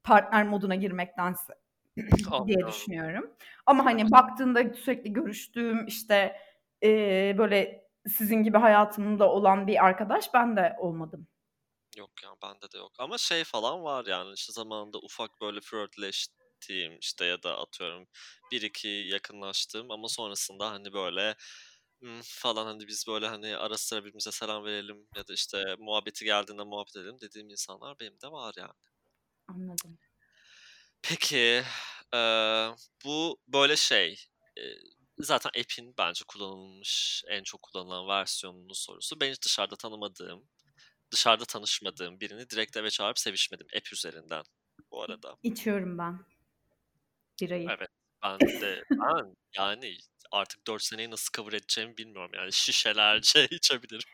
partner 0.04 0.44
moduna 0.48 0.74
girmektense 0.74 1.54
diye 2.46 2.66
düşünüyorum. 2.66 3.30
Ama, 3.66 3.84
hani, 3.84 4.12
baktığında 4.12 4.74
sürekli 4.74 5.12
görüştüğüm, 5.12 5.86
işte, 5.86 6.36
eee, 6.82 7.34
böyle, 7.38 7.86
sizin 8.08 8.42
gibi 8.44 8.58
hayatımda 8.58 9.30
olan 9.32 9.66
bir 9.66 9.86
arkadaş 9.86 10.34
ben 10.34 10.56
de 10.56 10.76
olmadım. 10.80 11.28
Yok 11.96 12.22
ya, 12.22 12.30
bende 12.42 12.72
de 12.72 12.78
yok 12.78 12.92
ama 12.98 13.18
şey 13.18 13.44
falan 13.44 13.82
var 13.84 14.06
yani, 14.06 14.32
işte, 14.34 14.52
zamanında 14.52 14.98
ufak, 14.98 15.40
böyle, 15.40 15.60
flörtleştiğim, 16.60 16.98
işte, 16.98 17.24
ya 17.24 17.42
da 17.42 17.58
atıyorum 17.58 18.08
1-2 18.52 18.88
yakınlaştığım 18.88 19.90
ama 19.90 20.08
sonrasında, 20.08 20.70
hani, 20.70 20.92
böyle, 20.92 21.36
ımm, 22.04 22.20
falan, 22.24 22.66
hani, 22.66 22.88
biz, 22.88 23.04
böyle, 23.08 23.26
hani, 23.28 23.56
ara 23.56 23.78
sıra 23.78 24.00
birbirimize 24.00 24.32
selam 24.32 24.64
verelim 24.64 25.08
ya 25.16 25.28
da, 25.28 25.32
işte, 25.34 25.76
muhabbeti 25.78 26.24
geldiğinde 26.24 26.62
muhabbet 26.64 26.96
edelim 26.96 27.16
dediğim 27.20 27.50
insanlar 27.50 28.00
benim 28.00 28.20
de 28.22 28.28
var 28.32 28.54
yani. 28.58 28.72
Anladım. 29.46 29.98
Peki, 31.02 31.62
eee, 32.14 32.74
bu, 33.04 33.40
böyle, 33.48 33.76
şey, 33.76 34.16
eee, 34.56 34.78
zaten 35.18 35.50
app'in 35.60 35.94
bence 35.98 36.24
kullanılmış 36.28 37.22
en 37.28 37.42
çok 37.42 37.62
kullanılan 37.62 38.08
versiyonunun 38.08 38.72
sorusu. 38.72 39.20
Ben 39.20 39.30
hiç 39.30 39.42
dışarıda 39.44 39.76
tanımadığım, 39.76 40.48
dışarıda 41.12 41.44
tanışmadığım 41.44 42.20
birini 42.20 42.50
direkt 42.50 42.76
eve 42.78 42.90
çağırıp 42.90 43.18
sevişmedim 43.18 43.66
app 43.78 43.92
üzerinden 43.92 44.44
bu 44.92 45.02
arada. 45.04 45.36
İçiyorum 45.42 45.98
ben. 45.98 46.18
Birayı. 47.40 47.68
Evet, 47.78 47.88
ben 48.22 48.40
de 48.40 48.84
ben, 48.90 49.34
yani, 49.56 49.94
artık 50.32 50.66
4 50.66 50.82
seneyi 50.82 51.10
nasıl 51.10 51.32
cover 51.36 51.52
edeceğimi 51.52 51.96
bilmiyorum 51.96 52.30
yani 52.34 52.52
şişelerce 52.52 53.44
içebilirim. 53.50 54.10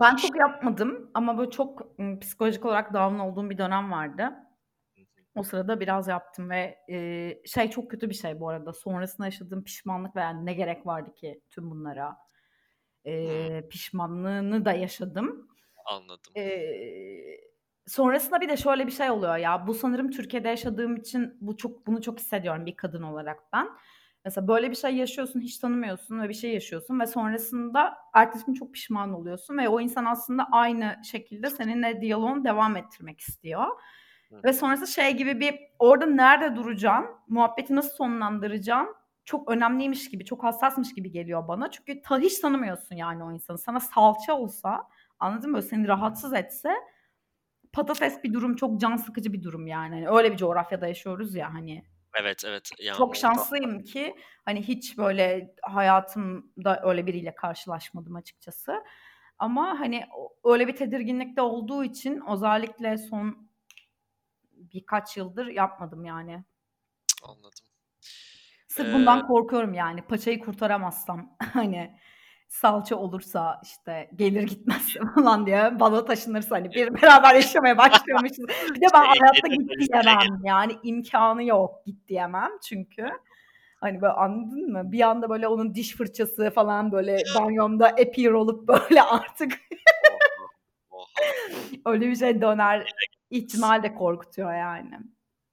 Ben 0.00 0.16
çok 0.16 0.36
yapmadım 0.36 1.10
ama, 1.14 1.38
böyle, 1.38 1.50
çok, 1.50 1.98
psikolojik 2.20 2.64
olarak 2.64 2.94
down 2.94 3.18
olduğum 3.18 3.50
bir 3.50 3.58
dönem 3.58 3.92
vardı. 3.92 4.30
O 5.34 5.42
sırada 5.42 5.80
biraz 5.80 6.08
yaptım 6.08 6.50
ve 6.50 6.78
e, 6.90 7.40
şey 7.46 7.70
çok 7.70 7.90
kötü 7.90 8.10
bir 8.10 8.14
şey 8.14 8.40
bu 8.40 8.48
arada. 8.48 8.72
Sonrasında 8.72 9.26
yaşadığım 9.26 9.64
pişmanlık 9.64 10.16
ve 10.16 10.20
yani 10.20 10.46
ne 10.46 10.54
gerek 10.54 10.86
vardı 10.86 11.14
ki 11.14 11.40
tüm 11.50 11.70
bunlara. 11.70 12.16
E, 13.06 13.68
pişmanlığını 13.70 14.64
da 14.64 14.72
yaşadım. 14.72 15.48
Anladım. 15.84 16.32
E, 16.36 16.42
sonrasında 17.88 18.40
bir 18.40 18.48
de 18.48 18.56
şöyle 18.56 18.86
bir 18.86 18.92
şey 18.92 19.10
oluyor 19.10 19.36
ya. 19.36 19.66
Bu 19.66 19.74
sanırım 19.74 20.10
Türkiye'de 20.10 20.48
yaşadığım 20.48 20.96
için 20.96 21.36
bu 21.40 21.56
çok 21.56 21.86
bunu 21.86 22.02
çok 22.02 22.18
hissediyorum 22.18 22.66
bir 22.66 22.76
kadın 22.76 23.02
olarak 23.02 23.38
ben. 23.52 23.68
Mesela 24.24 24.48
böyle 24.48 24.70
bir 24.70 24.76
şey 24.76 24.96
yaşıyorsun, 24.96 25.40
hiç 25.40 25.58
tanımıyorsun 25.58 26.20
ve 26.20 26.28
bir 26.28 26.34
şey 26.34 26.54
yaşıyorsun 26.54 27.00
ve 27.00 27.06
sonrasında 27.06 27.98
ertesi 28.14 28.46
gün 28.46 28.54
çok 28.54 28.74
pişman 28.74 29.12
oluyorsun 29.12 29.58
ve 29.58 29.68
o 29.68 29.80
insan 29.80 30.04
aslında 30.04 30.46
aynı 30.52 30.96
şekilde 31.04 31.50
seninle 31.50 32.00
diyaloğunu 32.00 32.44
devam 32.44 32.76
ettirmek 32.76 33.20
istiyor. 33.20 33.66
Ve 34.44 34.52
sonrası 34.52 34.86
şey 34.86 35.16
gibi 35.16 35.40
bir 35.40 35.54
orada 35.78 36.06
nerede 36.06 36.56
duracaksın, 36.56 37.16
muhabbeti 37.28 37.76
nasıl 37.76 37.96
sonlandıracaksın 37.96 38.94
çok 39.24 39.50
önemliymiş 39.50 40.10
gibi, 40.10 40.24
çok 40.24 40.44
hassasmış 40.44 40.94
gibi 40.94 41.10
geliyor 41.10 41.48
bana. 41.48 41.70
Çünkü 41.70 42.02
ta, 42.02 42.18
hiç 42.18 42.38
tanımıyorsun 42.38 42.96
yani 42.96 43.24
o 43.24 43.32
insanı. 43.32 43.58
Sana 43.58 43.80
salça 43.80 44.38
olsa, 44.38 44.88
anladın 45.18 45.50
mı? 45.50 45.62
Seni 45.62 45.88
rahatsız 45.88 46.32
etse 46.32 46.74
patates 47.72 48.24
bir 48.24 48.32
durum, 48.32 48.56
çok 48.56 48.80
can 48.80 48.96
sıkıcı 48.96 49.32
bir 49.32 49.42
durum 49.42 49.66
yani. 49.66 49.94
Hani 49.94 50.08
öyle 50.18 50.32
bir 50.32 50.36
coğrafyada 50.36 50.88
yaşıyoruz 50.88 51.34
ya 51.34 51.54
hani. 51.54 51.84
Evet 52.20 52.42
evet. 52.46 52.70
Yani 52.78 52.96
çok 52.96 53.16
şanslıyım 53.16 53.84
ki 53.84 54.14
hani 54.44 54.62
hiç 54.62 54.98
böyle 54.98 55.54
hayatımda 55.62 56.82
öyle 56.84 57.06
biriyle 57.06 57.34
karşılaşmadım 57.34 58.16
açıkçası. 58.16 58.84
Ama 59.38 59.80
hani 59.80 60.04
öyle 60.44 60.68
bir 60.68 60.76
tedirginlikte 60.76 61.42
olduğu 61.42 61.84
için 61.84 62.22
özellikle 62.32 62.98
son 62.98 63.48
birkaç 64.52 65.16
yıldır 65.16 65.46
yapmadım 65.46 66.04
yani. 66.04 66.44
Anladım. 67.22 67.66
Sırf 68.68 68.94
bundan 68.94 69.26
korkuyorum 69.26 69.74
yani. 69.74 70.02
Paçayı 70.02 70.40
kurtaramazsam 70.40 71.36
hani 71.52 71.98
salça 72.48 72.96
olursa 72.96 73.60
işte 73.64 74.10
gelir 74.16 74.42
gitmez 74.42 74.94
falan 75.14 75.46
diye 75.46 75.80
bana 75.80 76.04
taşınırsa 76.04 76.56
hani 76.56 76.70
bir 76.70 77.02
beraber 77.02 77.34
yaşamaya 77.34 77.78
başlıyormuşuz. 77.78 78.38
Bir 78.74 78.80
de 78.80 78.86
ben 78.94 79.04
hayatta 79.04 79.48
git 79.48 79.70
diyemem 79.92 80.40
yani 80.44 80.78
imkanı 80.82 81.44
yok 81.44 81.86
git 81.86 82.08
diyemem 82.08 82.50
çünkü. 82.68 83.08
Hani 83.80 84.00
böyle 84.00 84.12
anladın 84.12 84.72
mı? 84.72 84.92
Bir 84.92 85.00
anda 85.00 85.30
böyle 85.30 85.48
onun 85.48 85.74
diş 85.74 85.96
fırçası 85.96 86.50
falan 86.50 86.92
böyle 86.92 87.22
banyomda 87.38 87.94
epir 87.96 88.30
olup 88.30 88.68
böyle 88.68 89.02
artık 89.10 89.52
öyle 91.86 92.08
bir 92.08 92.16
şey 92.16 92.40
döner 92.40 92.94
ihtimal 93.30 93.82
de 93.82 93.94
korkutuyor 93.94 94.54
yani. 94.54 94.98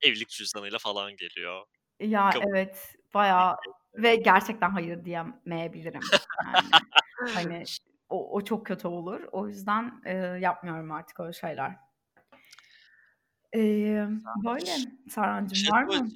Evlilik 0.01 0.29
cüzdanıyla 0.29 0.77
falan 0.77 1.15
geliyor. 1.15 1.65
Ya 1.99 2.29
Kabul. 2.29 2.45
evet 2.49 2.95
bayağı 3.13 3.55
ve 3.97 4.15
gerçekten 4.15 4.69
hayır 4.69 5.05
diyemeyebilirim. 5.05 6.01
Yani, 6.45 7.33
hani 7.33 7.63
o, 8.09 8.35
o 8.35 8.41
çok 8.43 8.65
kötü 8.65 8.87
olur. 8.87 9.21
O 9.31 9.47
yüzden 9.47 10.01
e, 10.05 10.13
yapmıyorum 10.17 10.91
artık 10.91 11.19
öyle 11.19 11.33
şeyler. 11.33 11.75
E, 13.55 13.59
böyle 14.45 14.71
Sarhancığım 15.09 15.55
şey 15.55 15.71
var 15.71 15.83
mı? 15.83 16.09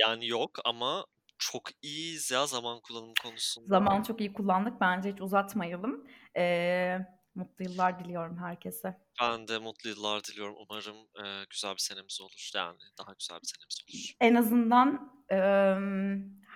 Yani 0.00 0.28
yok 0.28 0.50
ama 0.64 1.06
çok 1.38 1.62
iyiyiz 1.82 2.30
ya 2.30 2.46
zaman 2.46 2.80
kullanımı 2.80 3.12
konusunda. 3.22 3.68
Zaman 3.68 4.02
çok 4.02 4.20
iyi 4.20 4.32
kullandık. 4.32 4.80
Bence 4.80 5.12
hiç 5.12 5.20
uzatmayalım. 5.20 6.06
E, 6.36 6.98
mutlu 7.34 7.64
yıllar 7.64 8.04
diliyorum 8.04 8.38
herkese. 8.38 8.98
Ben 9.22 9.48
de 9.48 9.58
mutlu 9.58 9.90
yıllar 9.90 10.24
diliyorum. 10.24 10.54
Umarım 10.58 10.96
e, 10.96 11.44
güzel 11.50 11.72
bir 11.72 11.78
senemiz 11.78 12.20
olur. 12.20 12.50
Yani 12.54 12.78
daha 12.98 13.12
güzel 13.12 13.38
bir 13.42 13.46
senemiz 13.46 13.78
olur. 13.82 14.14
En 14.20 14.34
azından 14.34 15.12
e, 15.32 15.38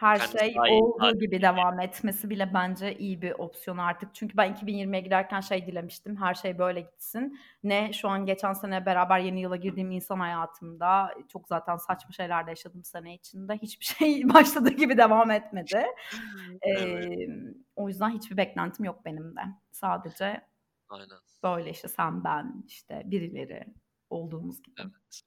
her 0.01 0.19
Kendisi 0.19 0.39
şey 0.39 0.55
olduğu 0.59 1.19
gibi 1.19 1.43
devam 1.43 1.81
etmesi 1.81 2.31
bile 2.31 2.55
bence 2.55 2.99
iyi 2.99 3.23
bir 3.23 3.33
opsiyon 3.33 3.79
artık. 3.79 4.15
Çünkü 4.15 4.37
ben 4.37 4.55
2020'ye 4.55 5.01
girerken 5.01 5.41
şey 5.41 5.67
dilemiştim. 5.67 6.17
Her 6.17 6.35
şey 6.35 6.59
böyle 6.59 6.81
gitsin. 6.81 7.41
Ne 7.63 7.93
şu 7.93 8.09
an 8.09 8.27
geçen 8.27 8.53
sene 8.53 8.87
beraber 8.87 9.19
yeni 9.19 9.41
yıla 9.41 9.57
girdiğim 9.57 9.91
insan 9.91 10.21
hayatımda 10.21 11.15
çok 11.29 11.49
zaten 11.49 11.77
saçma 11.77 12.13
şeyler 12.13 12.47
de 12.47 12.51
yaşadım 12.51 12.85
sene 12.85 13.15
içinde. 13.15 13.55
Hiçbir 13.55 13.85
şey 13.99 14.35
başladığı 14.35 14.73
gibi 14.73 14.99
devam 14.99 15.31
etmedi. 15.31 15.87
evet. 16.63 17.07
ee, 17.07 17.29
o 17.77 17.89
yüzden 17.89 18.11
hiçbir 18.11 18.37
beklentim 18.37 18.85
yok 18.85 19.05
benim 19.05 19.37
de. 19.37 19.41
Sadece 19.73 20.41
Aynen. 20.89 21.19
Böyle 21.43 21.71
işte 21.71 21.89
sen 21.89 22.25
ben 22.25 22.65
işte 22.67 23.03
birileri 23.05 23.65
olduğumuz 24.11 24.63
gibi. 24.63 24.81
Evet. 24.81 25.23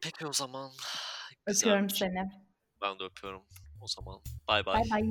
Peki 0.00 0.26
o 0.26 0.32
zaman. 0.32 0.70
Öpüyorum 1.46 1.90
seni. 1.90 2.30
Ben 2.82 2.98
de 2.98 3.04
öpüyorum 3.04 3.42
o 3.80 3.86
zaman. 3.86 4.20
Bay 4.48 4.66
bay. 4.66 4.74
Bay 4.74 4.90
bay. 4.90 5.02